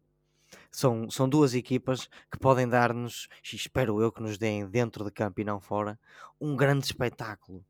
[0.71, 5.41] São, são duas equipas que podem dar-nos, espero eu que nos deem dentro de campo
[5.41, 5.99] e não fora,
[6.39, 7.65] um grande espetáculo.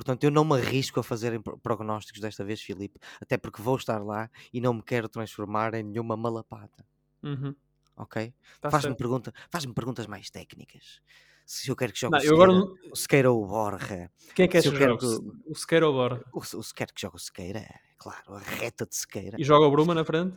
[0.00, 4.02] Portanto, eu não me arrisco a fazer prognósticos desta vez, Filipe, até porque vou estar
[4.02, 6.86] lá e não me quero transformar em nenhuma malapata,
[7.22, 7.54] Uhum.
[7.98, 8.32] ok?
[8.62, 11.02] Tá Faz-me pergunta, faz perguntas mais técnicas.
[11.44, 14.10] Se eu quero que jogue Não, o agora Sequeira, não- o Sequeira ou o Borja,
[14.34, 14.68] Quem é que é que?
[14.68, 16.24] O Sequeira ou o Borja?
[16.32, 19.36] o, o Sequeira que joga o Sequeira, claro, a reta de Sequeira.
[19.38, 20.34] E joga o Bruma na frente?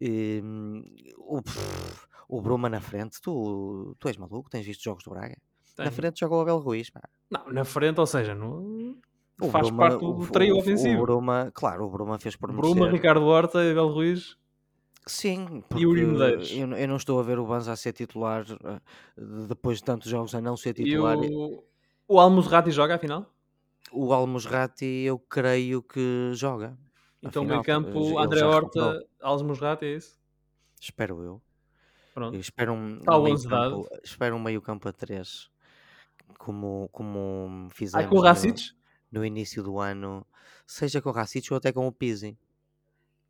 [0.00, 0.84] Hum,
[1.18, 5.36] o, pff, o Bruma na frente, tu, tu és maluco, tens visto jogos do Braga?
[5.76, 5.92] Na Tenho.
[5.96, 7.00] frente joga o Abel Ruiz, pá.
[7.30, 8.96] Não, na frente, ou seja, no...
[9.40, 10.98] O faz Bruma- parte do trio ofensivo.
[11.02, 12.88] O Bruma, claro, o Bruma fez por Bruma.
[12.88, 14.36] Ricardo Horta e Abel Ruiz.
[15.06, 18.80] Sim, porque E eu, eu não estou a ver o Banza a ser titular eh,
[19.48, 21.18] depois de tantos jogos a não ser E titular.
[21.18, 21.64] o,
[22.08, 23.26] o Almozrati joga, afinal?
[23.92, 26.78] O Almosrati eu creio que joga.
[27.22, 29.08] Então, Afinal, meio campo, André Horta, recuperou.
[29.20, 30.18] Almozrati, é isso?
[30.80, 31.42] Espero eu.
[32.14, 32.34] Pronto.
[32.34, 33.70] Eu espero um, Está um meio 11 dado.
[33.82, 35.50] campo, espero um meio campo a 3
[36.44, 40.26] como, como Ah, fizemos com o no, no início do ano,
[40.66, 42.36] seja com o Racic ou até com o Pizzi.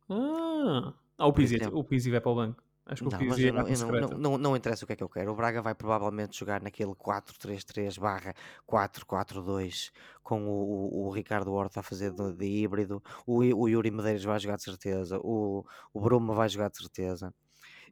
[0.09, 2.61] Ah, ah o Pizzi, o Pizzi vai para o banco.
[2.85, 5.03] Acho que Não, o Pizzi é não, não, não, não, interessa o que é que
[5.03, 5.31] eu quero.
[5.31, 8.35] O Braga vai provavelmente jogar naquele 4-3-3 barra
[8.67, 9.91] 4-4-2
[10.21, 13.01] com o, o, o Ricardo Horta a fazer de, de híbrido.
[13.25, 15.17] O, o Yuri Medeiros vai jogar de certeza.
[15.23, 17.33] O, o Bruma vai jogar de certeza.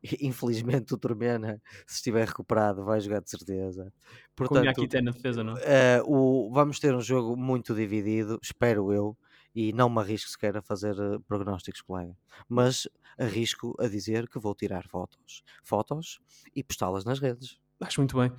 [0.22, 3.86] Infelizmente o Turmena, se estiver recuperado, vai jogar de certeza.
[3.86, 5.56] O Portanto, Nhakité na defesa, não?
[5.58, 9.18] eh, o, vamos ter um jogo muito dividido, espero eu,
[9.56, 12.16] e não me arrisco sequer a fazer eh, prognósticos, colega.
[12.50, 12.88] Mas
[13.18, 16.20] arrisco a dizer que vou tirar fotos, fotos
[16.56, 17.58] e postá-las nas redes.
[17.80, 18.32] Acho muito bem.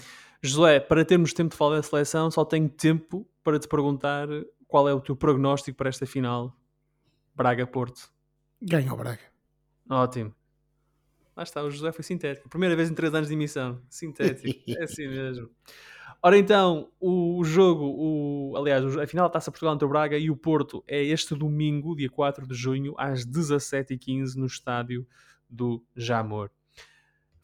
[0.43, 4.27] Josué, para termos tempo de falar da seleção, só tenho tempo para te perguntar
[4.67, 6.57] qual é o teu prognóstico para esta final
[7.35, 8.11] Braga-Porto.
[8.61, 9.21] Ganha o Braga.
[9.89, 10.35] Ótimo.
[11.37, 12.49] Lá está, o José foi sintético.
[12.49, 13.81] Primeira vez em 3 anos de emissão.
[13.89, 14.61] Sintético.
[14.71, 15.51] é assim mesmo.
[16.23, 20.31] Ora então, o jogo, o, aliás, a final da Taça Portugal entre o Braga e
[20.31, 25.07] o Porto é este domingo, dia 4 de junho, às 17h15, no estádio
[25.51, 26.51] do Jamor.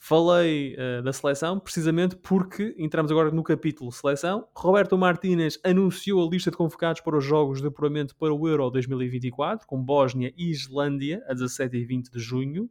[0.03, 4.49] Falei eh, da seleção precisamente porque entramos agora no capítulo seleção.
[4.57, 8.71] Roberto Martínez anunciou a lista de convocados para os jogos de apuramento para o Euro
[8.71, 12.71] 2024, com Bósnia e Islândia, a 17 e 20 de junho.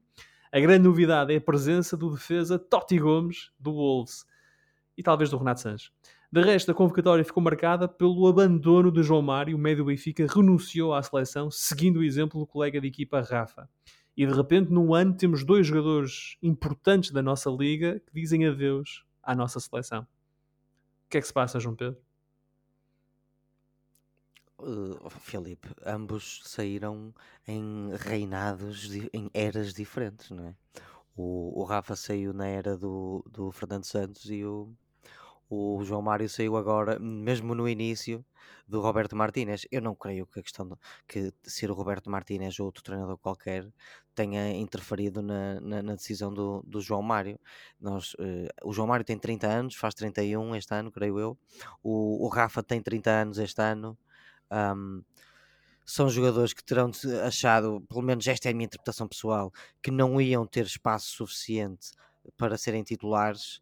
[0.52, 4.26] A grande novidade é a presença do defesa Totti Gomes, do Wolves,
[4.98, 5.92] e talvez do Renato Sanches.
[6.32, 10.94] De resto, a convocatória ficou marcada pelo abandono de João Mário, o médio Benfica renunciou
[10.94, 13.70] à seleção, seguindo o exemplo do colega de equipa Rafa.
[14.18, 19.06] E de repente, num ano, temos dois jogadores importantes da nossa liga que dizem adeus
[19.22, 20.02] à nossa seleção.
[20.02, 22.00] O que é que se passa, João Pedro?
[24.60, 27.14] Uh, Filipe, ambos saíram
[27.48, 30.56] em reinados, em eras diferentes, não é?
[31.16, 34.70] O, o Rafa saiu na era do, do Fernando Santos e o,
[35.50, 38.24] o João Mário saiu agora, mesmo no início,
[38.68, 39.66] do Roberto Martínez.
[39.72, 40.76] Eu não creio que a questão de
[41.08, 43.68] que ser o Roberto Martínez ou outro treinador qualquer
[44.14, 47.40] tenha interferido na, na, na decisão do, do João Mário.
[47.80, 51.38] Nós, eh, o João Mário tem 30 anos, faz 31 este ano, creio eu.
[51.82, 53.98] O, o Rafa tem 30 anos este ano.
[54.52, 55.02] Ahm,
[55.86, 56.92] são jogadores que terão
[57.26, 61.92] achado, pelo menos esta é a minha interpretação pessoal, que não iam ter espaço suficiente
[62.38, 63.62] para serem titulares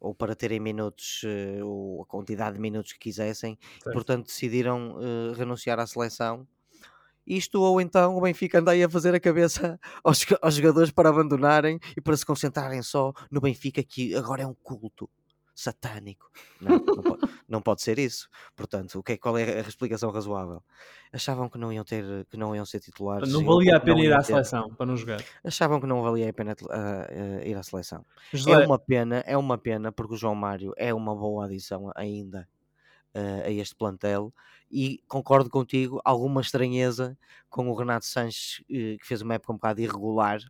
[0.00, 4.98] ou para terem minutos, eh, ou a quantidade de minutos que quisessem, e, portanto decidiram
[5.00, 6.46] eh, renunciar à seleção.
[7.26, 11.08] Isto ou então o Benfica anda aí a fazer a cabeça aos, aos jogadores para
[11.10, 15.08] abandonarem e para se concentrarem só no Benfica, que agora é um culto
[15.54, 16.30] satânico.
[16.60, 18.28] Não, não, pode, não pode ser isso.
[18.56, 20.62] Portanto, o que é, qual é a explicação razoável?
[21.12, 23.32] Achavam que não iam ter, que não iam ser titulares.
[23.32, 25.22] Não valia a pena ir à ter- seleção para não jogar.
[25.44, 28.04] Achavam que não valia a pena ah, ah, ir à seleção.
[28.32, 31.92] Josué, É uma pena, é uma pena porque o João Mário é uma boa adição
[31.94, 32.48] ainda
[33.14, 34.34] eh, a este plantel
[34.68, 37.16] e concordo contigo, alguma estranheza
[37.48, 40.40] com o Renato Sanches eh, que fez uma época um bocado irregular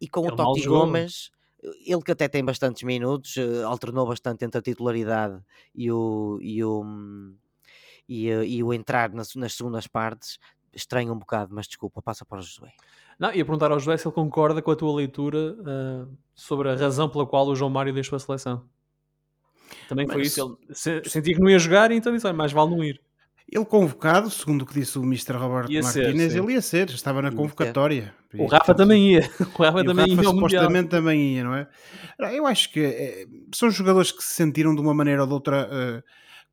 [0.00, 0.80] e com Ele o Totti jogou.
[0.86, 1.36] Gomes, eh,
[1.84, 5.40] ele que até tem bastantes minutos, eh, alternou bastante entre a titularidade
[5.74, 6.84] e o, e o,
[8.08, 10.38] e, eh, e o entrar nas, nas segundas partes.
[10.72, 12.70] Estranho um bocado, mas desculpa, passa para o Josué.
[13.18, 16.74] Não, ia perguntar ao Josué se ele concorda com a tua leitura ah, sobre a
[16.76, 18.68] razão pela qual o João Mário deixou a seleção.
[19.88, 20.58] Também foi Mas- isso.
[20.68, 23.00] Ele se- sentia que não ia jogar, então disse: mais vale não ir.
[23.48, 25.34] Ele convocado, segundo o que disse o Mr.
[25.34, 28.12] Roberto Ia Martínez, ele ia ser, estava na convocatória.
[28.36, 29.20] O Rafa também ia.
[29.56, 31.68] O Rafa e o também Rafa ia supostamente também ia, não é?
[32.34, 35.68] Eu acho que eh, são jogadores que se sentiram de uma maneira ou de outra
[35.70, 36.02] eh,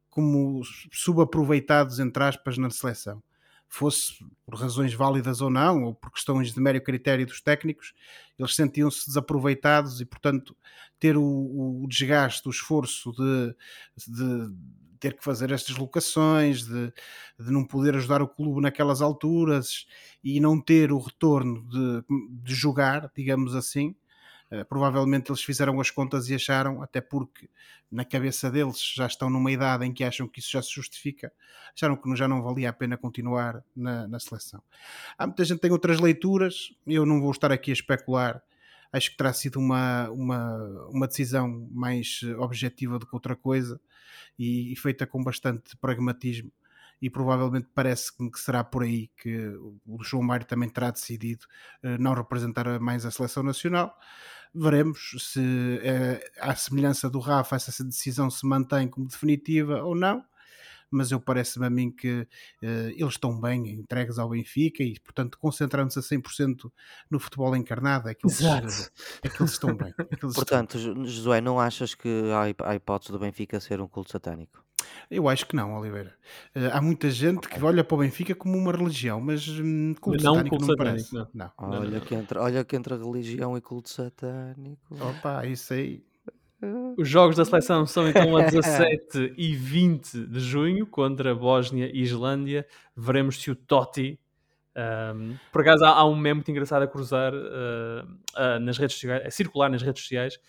[0.07, 3.23] como subaproveitados, entre aspas, na seleção.
[3.67, 7.91] Fosse por razões válidas ou não, ou por questões de mero critério dos técnicos,
[8.37, 10.55] eles sentiam-se desaproveitados e, portanto,
[10.99, 11.23] ter o,
[11.83, 13.55] o desgaste, o esforço de,
[14.07, 14.55] de
[15.03, 16.93] ter que fazer estas locações, de,
[17.37, 19.85] de, não poder ajudar o clube naquelas alturas
[20.23, 22.05] e não ter o retorno de,
[22.41, 23.93] de jogar, digamos assim,
[24.51, 27.49] Uh, provavelmente eles fizeram as contas e acharam, até porque
[27.91, 31.33] na cabeça deles já estão numa idade em que acham que isso já se justifica,
[31.75, 34.61] acharam que já não valia a pena continuar na, na seleção.
[35.17, 38.43] Há muita gente que tem outras leituras, eu não vou estar aqui a especular,
[38.93, 43.81] acho que terá sido uma, uma, uma decisão mais objetiva do que outra coisa
[44.37, 46.51] e, e feita com bastante pragmatismo
[47.01, 49.47] e provavelmente parece-me que será por aí que
[49.85, 51.45] o João Mário também terá decidido
[51.83, 53.97] uh, não representar mais a seleção nacional.
[54.55, 60.23] Veremos se uh, à semelhança do Rafa essa decisão se mantém como definitiva ou não
[60.93, 62.27] mas eu parece-me a mim que uh,
[62.95, 66.71] eles estão bem entregues ao Benfica e, portanto, concentrando-se a 100%
[67.09, 68.41] no futebol encarnado, é que eles,
[69.21, 69.93] é que eles estão bem.
[69.97, 71.05] É eles portanto, estão...
[71.05, 74.63] Josué, não achas que há a hipótese do Benfica ser um culto satânico?
[75.09, 76.15] Eu acho que não, Oliveira.
[76.55, 77.57] Uh, há muita gente okay.
[77.57, 80.77] que olha para o Benfica como uma religião, mas hum, culto não, satânico culto não
[80.77, 81.33] satânico, parece.
[81.33, 81.51] Não.
[81.57, 81.79] Não.
[81.79, 84.81] Olha, Que entra, olha que entre religião e culto satânico.
[84.91, 86.03] Opa, isso aí.
[86.97, 92.01] Os jogos da seleção são então a 17 e 20 de junho contra Bósnia e
[92.01, 92.65] Islândia.
[92.95, 94.19] Veremos se o Totti.
[94.75, 98.95] Um, por acaso há, há, um meme muito engraçado a cruzar uh, uh, nas redes
[98.95, 100.39] sociais, a circular nas redes sociais,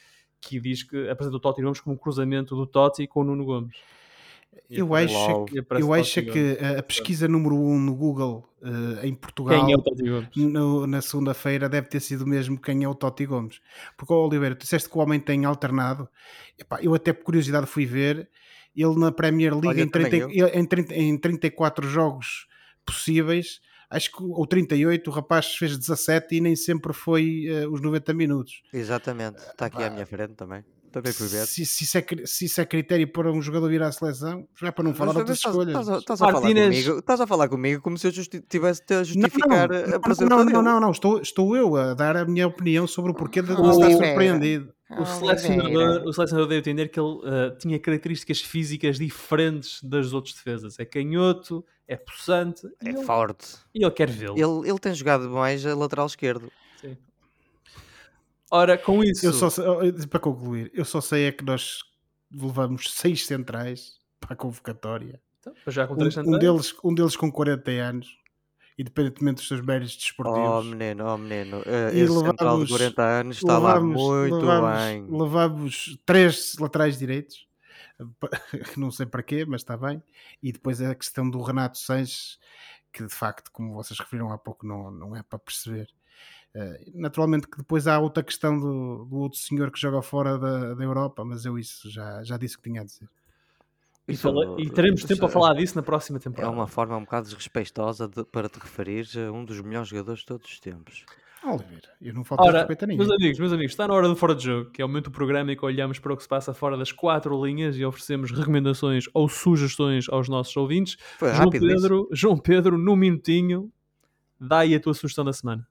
[0.41, 3.45] que diz que apresenta o Totti Gomes como um cruzamento do Totti com o Nuno
[3.45, 3.77] Gomes.
[4.71, 9.15] Eu acho, que, eu acho que a pesquisa número 1 um no Google uh, em
[9.15, 10.41] Portugal é?
[10.41, 13.61] No, na segunda-feira deve ter sido mesmo quem é o Totti Gomes.
[13.97, 16.09] Porque, oh, Oliveira, tu disseste que o homem tem alternado.
[16.59, 18.29] Epá, eu até por curiosidade fui ver.
[18.75, 22.49] Ele na Premier League em, 30, em, 30, em 34 jogos
[22.85, 27.81] possíveis, acho que ou 38, o rapaz fez 17 e nem sempre foi uh, os
[27.81, 28.63] 90 minutos.
[28.73, 30.65] Exatamente, está aqui à minha frente também
[30.95, 31.47] também ver.
[31.47, 34.69] Se, se, isso é, se isso é critério para um jogador vir à seleção, já
[34.69, 35.69] é para não falar de outras escolhas.
[35.69, 38.13] Estás, estás, a falar comigo, estás a falar comigo como se eu
[38.49, 41.95] tivesse a justificar não, não, a presença não, não, não, não, estou, estou eu a
[41.95, 44.73] dar a minha opinião sobre o porquê de oh, estar surpreendido.
[44.91, 50.35] O selecionador, o selecionador deve entender que ele uh, tinha características físicas diferentes das outras
[50.35, 50.79] defesas.
[50.79, 53.57] É canhoto, é possante, é ele, forte.
[53.75, 54.35] E ele quer vê-lo.
[54.37, 56.53] Ele, ele tem jogado mais a lateral esquerdo.
[56.81, 56.97] Sim.
[58.55, 59.27] Ora, com isso.
[59.27, 59.65] Eu só sei,
[60.09, 61.81] para concluir, eu só sei é que nós
[62.33, 65.21] levamos seis centrais para a convocatória.
[65.41, 68.17] Então, já com três um, um, deles, um deles com 40 anos,
[68.79, 70.49] independentemente dos seus méritos desportivos.
[70.49, 71.59] Oh, menino, oh, menino.
[71.63, 75.07] Uh, esse levamos, central de 40 anos está levamos, lá muito levamos, bem.
[75.11, 77.49] Levamos três laterais direitos,
[78.77, 80.01] não sei para quê, mas está bem.
[80.41, 82.39] E depois a questão do Renato Sanches,
[82.93, 85.95] que de facto, como vocês referiram há pouco, não, não é para perceber eh,
[86.95, 90.85] naturalmente que depois há outra questão do, do outro senhor que joga fora da, da,
[90.85, 93.09] Europa, mas eu isso já, já disse o que tinha a dizer.
[94.07, 96.53] E, fala, e teremos tempo a falar disso na próxima temporada.
[96.53, 100.21] É uma forma um bocado desrespeitosa de, para te referir a um dos melhores jogadores
[100.21, 101.05] de todos os tempos.
[101.43, 103.07] Oliveira, eu não falto respeito a ninguém.
[103.07, 105.05] Meus amigos, meus amigos, está na hora do Fora de Jogo, que é o momento
[105.05, 107.85] do programa em que olhamos para o que se passa fora das quatro linhas e
[107.85, 110.97] oferecemos recomendações ou sugestões aos nossos ouvintes.
[111.19, 113.71] Foi João Pedro, João Pedro, num minutinho,
[114.41, 115.67] dá aí a tua sugestão da semana.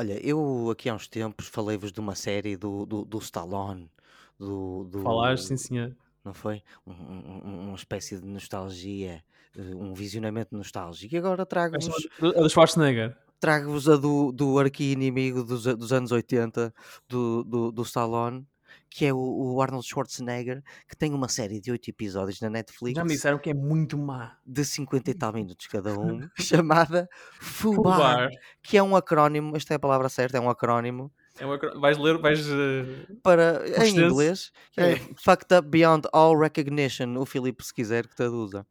[0.00, 3.90] Olha, eu aqui há uns tempos falei-vos de uma série do, do, do Stallone,
[4.38, 5.02] do, do...
[5.02, 5.96] Falaste, sim senhor.
[6.24, 6.62] Não foi?
[6.86, 9.24] Um, um, uma espécie de nostalgia,
[9.56, 11.14] eh, um visionamento nostálgico.
[11.14, 12.08] E agora trago-vos...
[12.20, 13.16] A do Schwarzenegger.
[13.40, 16.72] Trago-vos a do, do arqui-inimigo dos, dos anos 80,
[17.08, 18.46] do, do, do Stallone,
[18.90, 22.96] que é o, o, Arnold Schwarzenegger, que tem uma série de oito episódios na Netflix.
[22.96, 24.36] Já me disseram que é muito má.
[24.46, 27.08] De 50 e tal minutos cada um, chamada
[27.40, 28.30] FUBAR,
[28.62, 31.12] que é um acrónimo, esta é a palavra certa, é um acrónimo.
[31.38, 31.80] É um acrónimo.
[31.80, 32.46] Vais ler, vais.
[32.48, 38.06] Uh, para, em inglês, é, é Fucked Up Beyond All Recognition, o Filipe, se quiser,
[38.06, 38.66] que traduza.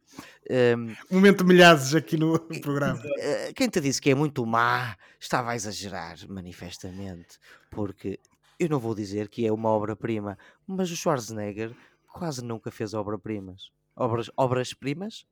[0.49, 3.01] Um, Momento milhares aqui no programa.
[3.20, 7.38] Eh, quem te disse que é muito má estava a exagerar, manifestamente,
[7.70, 8.20] porque
[8.60, 11.76] eu não vou dizer que é uma obra-prima, mas o Schwarzenegger
[12.12, 13.72] quase nunca fez obra-primas.
[13.95, 15.26] Obras, obras-primas?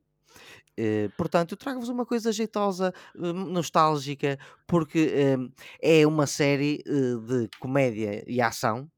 [0.77, 5.51] Uh, portanto, trago-vos uma coisa jeitosa, uh, nostálgica, porque uh,
[5.81, 8.89] é uma série de comédia e ação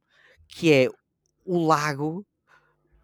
[0.47, 0.89] que é
[1.45, 2.25] o lago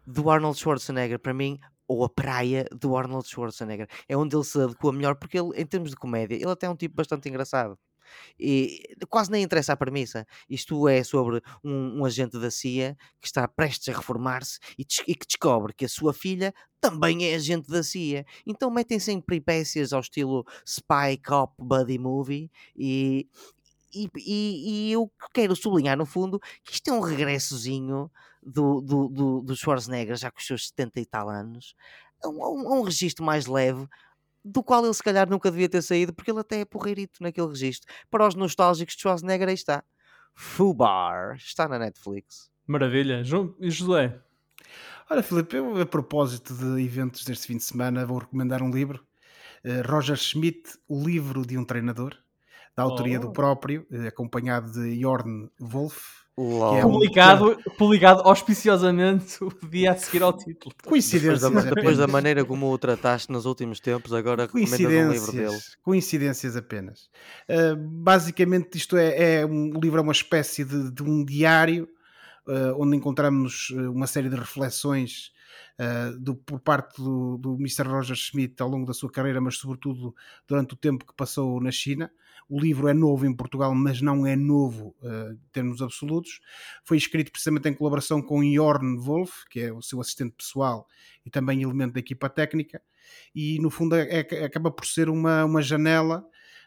[0.06, 3.88] do Arnold Schwarzenegger, para mim, ou a praia do Arnold Schwarzenegger.
[4.08, 6.70] É onde ele se adequa melhor, porque ele, em termos de comédia, ele até é
[6.70, 7.78] um tipo bastante engraçado.
[8.38, 10.26] E quase nem interessa a premissa.
[10.48, 15.14] Isto é sobre um, um agente da CIA que está prestes a reformar-se e, e
[15.14, 18.24] que descobre que a sua filha também é agente da CIA.
[18.46, 23.28] Então metem-se em peripécias ao estilo spy cop buddy movie e,
[23.94, 28.10] e, e, e eu quero sublinhar no fundo que isto é um regressozinho
[28.42, 31.74] do, do, do, do Schwarzenegger, já com os seus 70 e tal anos,
[32.22, 33.86] a um, um- a um registro mais leve,
[34.44, 37.46] do qual ele se calhar nunca devia ter saído, porque ele até é porreirito naquele
[37.48, 37.92] registro.
[38.10, 39.82] Para os nostálgicos de Schwarzenegger, aí está.
[40.34, 42.50] Fubar, está na Netflix.
[42.66, 43.22] Maravilha.
[43.24, 44.20] João e José?
[45.08, 49.04] Ora, Filipe, eu, a propósito de eventos deste fim de semana, vou recomendar um livro.
[49.62, 52.16] Eh, Roger Schmidt, O Livro de um Treinador,
[52.76, 53.22] da autoria Oh.
[53.22, 56.23] do próprio, eh, acompanhado de Jorn Wolf.
[56.36, 56.76] LOL.
[56.76, 60.74] é um- Publicado, publicado auspiciosamente o dia a seguir ao título.
[60.76, 64.86] Depois Coincidências da, depois da maneira como o trataste nos últimos tempos, agora recomendas um
[65.12, 65.46] livro dele.
[65.46, 67.08] Coincidências, coincidências apenas.
[67.48, 71.88] Uh, basicamente, isto é, é um o livro é uma espécie de, de um diário
[72.48, 75.32] uh, onde encontramos uh, uma série de reflexões
[75.78, 77.88] uh, do- por parte do, do Mr.
[77.88, 80.14] Roger Schmidt ao longo da sua carreira, mas sobretudo
[80.46, 82.10] durante o tempo que passou na China.
[82.48, 86.40] O livro é novo em Portugal, mas não é novo uh, em termos absolutos.
[86.84, 90.86] Foi escrito precisamente em colaboração com Jorn Wolf, que é o seu assistente pessoal
[91.24, 92.82] e também elemento da equipa técnica
[93.34, 96.24] e no fundo é, é- acaba por ser uma, uma janela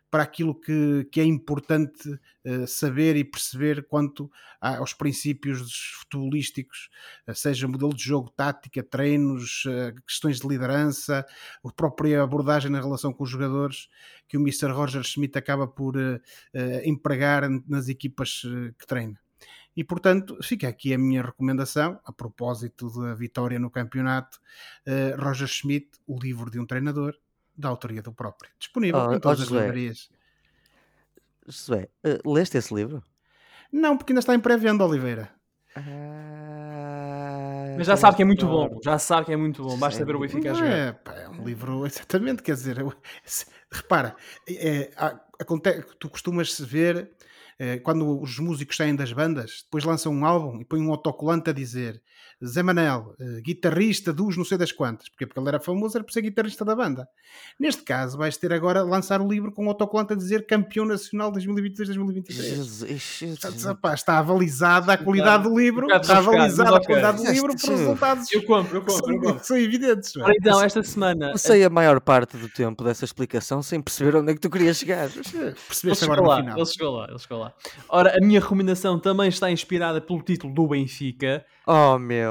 [0.10, 4.32] para aquilo que, que é importante eh, saber e perceber quanto
[4.62, 6.90] a- aos princípios futebolísticos,
[7.28, 11.26] eh, seja modelo de jogo, tática, treinos, eh, questões de liderança,
[11.64, 13.90] a própria abordagem na relação com os jogadores
[14.28, 14.72] que o Mr.
[14.72, 15.96] Roger Schmidt acaba por
[16.84, 18.42] empregar nas equipas
[18.78, 19.20] que treina.
[19.76, 24.40] E portanto, fica aqui a minha recomendação, a propósito da vitória no campeonato,
[25.20, 27.16] Roger Schmidt, o livro de um treinador,
[27.58, 28.52] da autoria do próprio.
[28.60, 29.62] Disponível Oh, em todas oh, as José.
[29.62, 30.10] livrarias.
[31.48, 33.02] Josué, eh, leste esse livro?
[33.72, 35.32] Não, porque ainda está em pré-venda, Oliveira.
[35.76, 35.82] Ah,
[37.78, 38.80] Mas já sabe que é muito bom.
[38.84, 39.78] Já sabe que é muito bom.
[39.78, 40.08] Basta Sério?
[40.08, 40.72] ver o Benfica jogar.
[40.72, 42.94] é, pá, é um livro, exatamente, quer dizer, eu-
[43.24, 44.16] se- repara,
[44.50, 47.12] é, há- aconte- tu costumas ver
[47.60, 51.50] eh, quando os músicos saem das bandas, depois lançam um álbum e põem um autocolante
[51.50, 52.02] a dizer
[52.46, 56.04] Zé Manel, eh, guitarrista dos não sei das quantas, porque, porque ele era famoso, era
[56.04, 57.08] por ser guitarrista da banda.
[57.60, 61.32] Neste caso, vais ter agora lançar o livro com um autocolante a dizer campeão nacional
[61.32, 62.32] 2022-2023.
[62.32, 63.64] Jesus, Portanto, Jesus.
[63.64, 68.32] rapaz, está avalizada a qualidade do livro, está avalizada a qualidade do livro por resultados
[68.32, 69.44] Eu compro, eu compro, eu são, compro.
[69.46, 70.16] são evidentes.
[70.16, 70.32] é?
[70.38, 71.32] Então, esta semana.
[71.32, 74.78] Passei a maior parte do tempo dessa explicação sem perceber onde é que tu querias
[74.78, 75.10] chegar.
[75.68, 76.58] Percebeste agora no lá, final.
[76.58, 77.54] ele chegou lá, ele chegou lá.
[77.90, 81.46] Ora, a minha recomendação também está inspirada pelo título do Benfica.
[81.66, 82.27] Oh meu,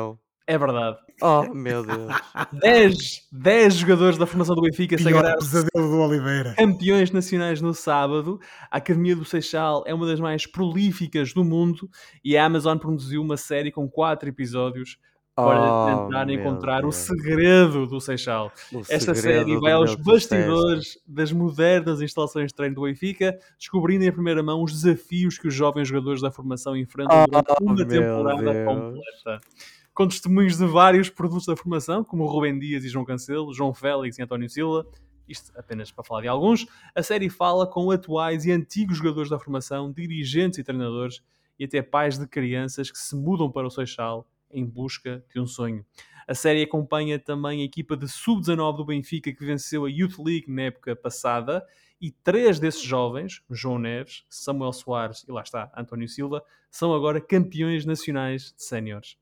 [0.47, 0.97] É verdade.
[1.23, 2.13] oh meu Deus.
[2.53, 6.55] 10, 10 jogadores da formação do Benfica sagraram pesadelo do Oliveira.
[6.57, 8.39] campeões nacionais no sábado.
[8.71, 11.89] A Academia do Seixal é uma das mais prolíficas do mundo
[12.25, 14.99] e a Amazon produziu uma série com 4 episódios
[15.35, 16.95] para Oh, tentar encontrar o Deus.
[16.95, 18.51] segredo do Seixal.
[18.73, 24.13] O Esta série vai aos bastidores das modernas instalações de treino do Benfica, descobrindo em
[24.13, 28.53] primeira mão os desafios que os jovens jogadores da formação enfrentam Oh, durante uma temporada
[28.53, 28.65] Deus.
[28.67, 29.41] completa.
[29.97, 34.19] Com testemunhos de vários produtos da formação, como Rubem Dias e João Cancelo, João Félix
[34.19, 34.87] e António Silva,
[35.27, 39.39] isto apenas para falar de alguns, a série fala com atuais e antigos jogadores da
[39.39, 41.23] formação, dirigentes e treinadores,
[41.59, 45.47] e até pais de crianças que se mudam para o Seixal em busca de um
[45.47, 45.83] sonho.
[46.29, 50.53] A série acompanha também a equipa de sub-19 do Benfica que venceu a Youth League
[50.53, 51.67] na época passada
[51.99, 57.19] e três desses jovens, João Neves, Samuel Soares e lá está, António Silva, são agora
[57.19, 59.17] campeões nacionais de séniores.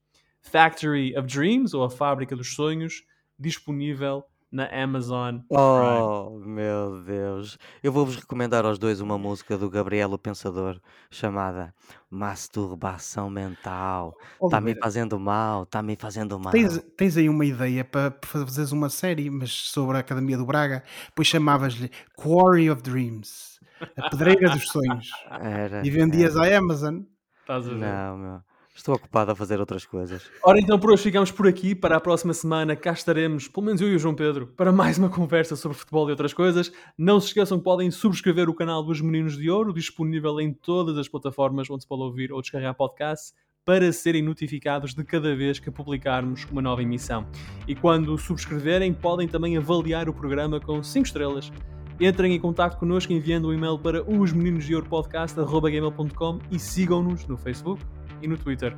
[0.45, 3.03] Factory of Dreams, ou a Fábrica dos Sonhos,
[3.38, 4.24] disponível
[4.55, 5.59] na Amazon Prime.
[5.59, 7.59] Oh meu Deus.
[7.82, 10.80] Eu vou-vos recomendar aos dois uma música do Gabriel o Pensador
[11.11, 11.74] chamada
[12.09, 14.14] Masturbação Mental.
[14.34, 16.53] Está-me Oliveira, fazendo mal, está-me fazendo mal.
[16.53, 20.84] tens, tens aí uma ideia para fazeres uma série, mas sobre a Academia do Braga,
[21.07, 23.59] depois chamavas-lhe Quarry of Dreams,
[23.97, 25.11] a pedreira dos sonhos,
[25.42, 26.55] Era, e vendias era.
[26.55, 27.01] à Amazon.
[27.40, 27.76] Estás a ver?
[27.76, 28.53] Não, meu.
[28.74, 30.28] Estou ocupado a fazer outras coisas.
[30.42, 31.76] Ora então, por hoje ficamos por aqui.
[31.76, 34.98] Para a próxima semana cá estaremos, pelo menos eu e o João Pedro, para mais
[34.98, 36.72] uma conversa sobre futebol e outras coisas.
[36.98, 40.98] Não se esqueçam que podem subscrever o canal dos Meninos de Ouro, disponível em todas
[40.98, 43.32] as plataformas onde se pode ouvir ou descarregar podcast,
[43.64, 47.28] para serem notificados de cada vez que publicarmos uma nova emissão.
[47.68, 51.52] E quando subscreverem, podem também avaliar o programa com 5 estrelas.
[52.00, 57.80] Entrem em contato connosco enviando um e-mail para osmeninosdeouropodcast.gmail.com e sigam-nos no Facebook
[58.22, 58.76] e no Twitter.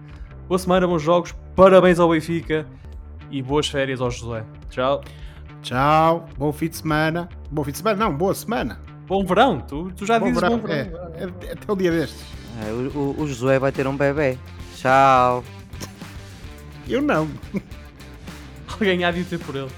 [0.49, 2.66] Boa semana, bons jogos, parabéns ao Benfica
[3.30, 4.45] e boas férias ao José.
[4.70, 5.03] Tchau.
[5.62, 7.28] Tchau, bom fim de semana.
[7.51, 8.80] Bom fim de semana, não, boa semana.
[9.07, 11.03] Bom verão, tu, tu já Bom dizes verão, bom verão.
[11.14, 12.24] é, é, até o dia destes.
[12.66, 14.39] É, o, o- o Josué vai ter um bebê.
[14.76, 15.43] Tchau.
[16.89, 17.28] Eu não.
[18.72, 19.70] Alguém há de ter por ele.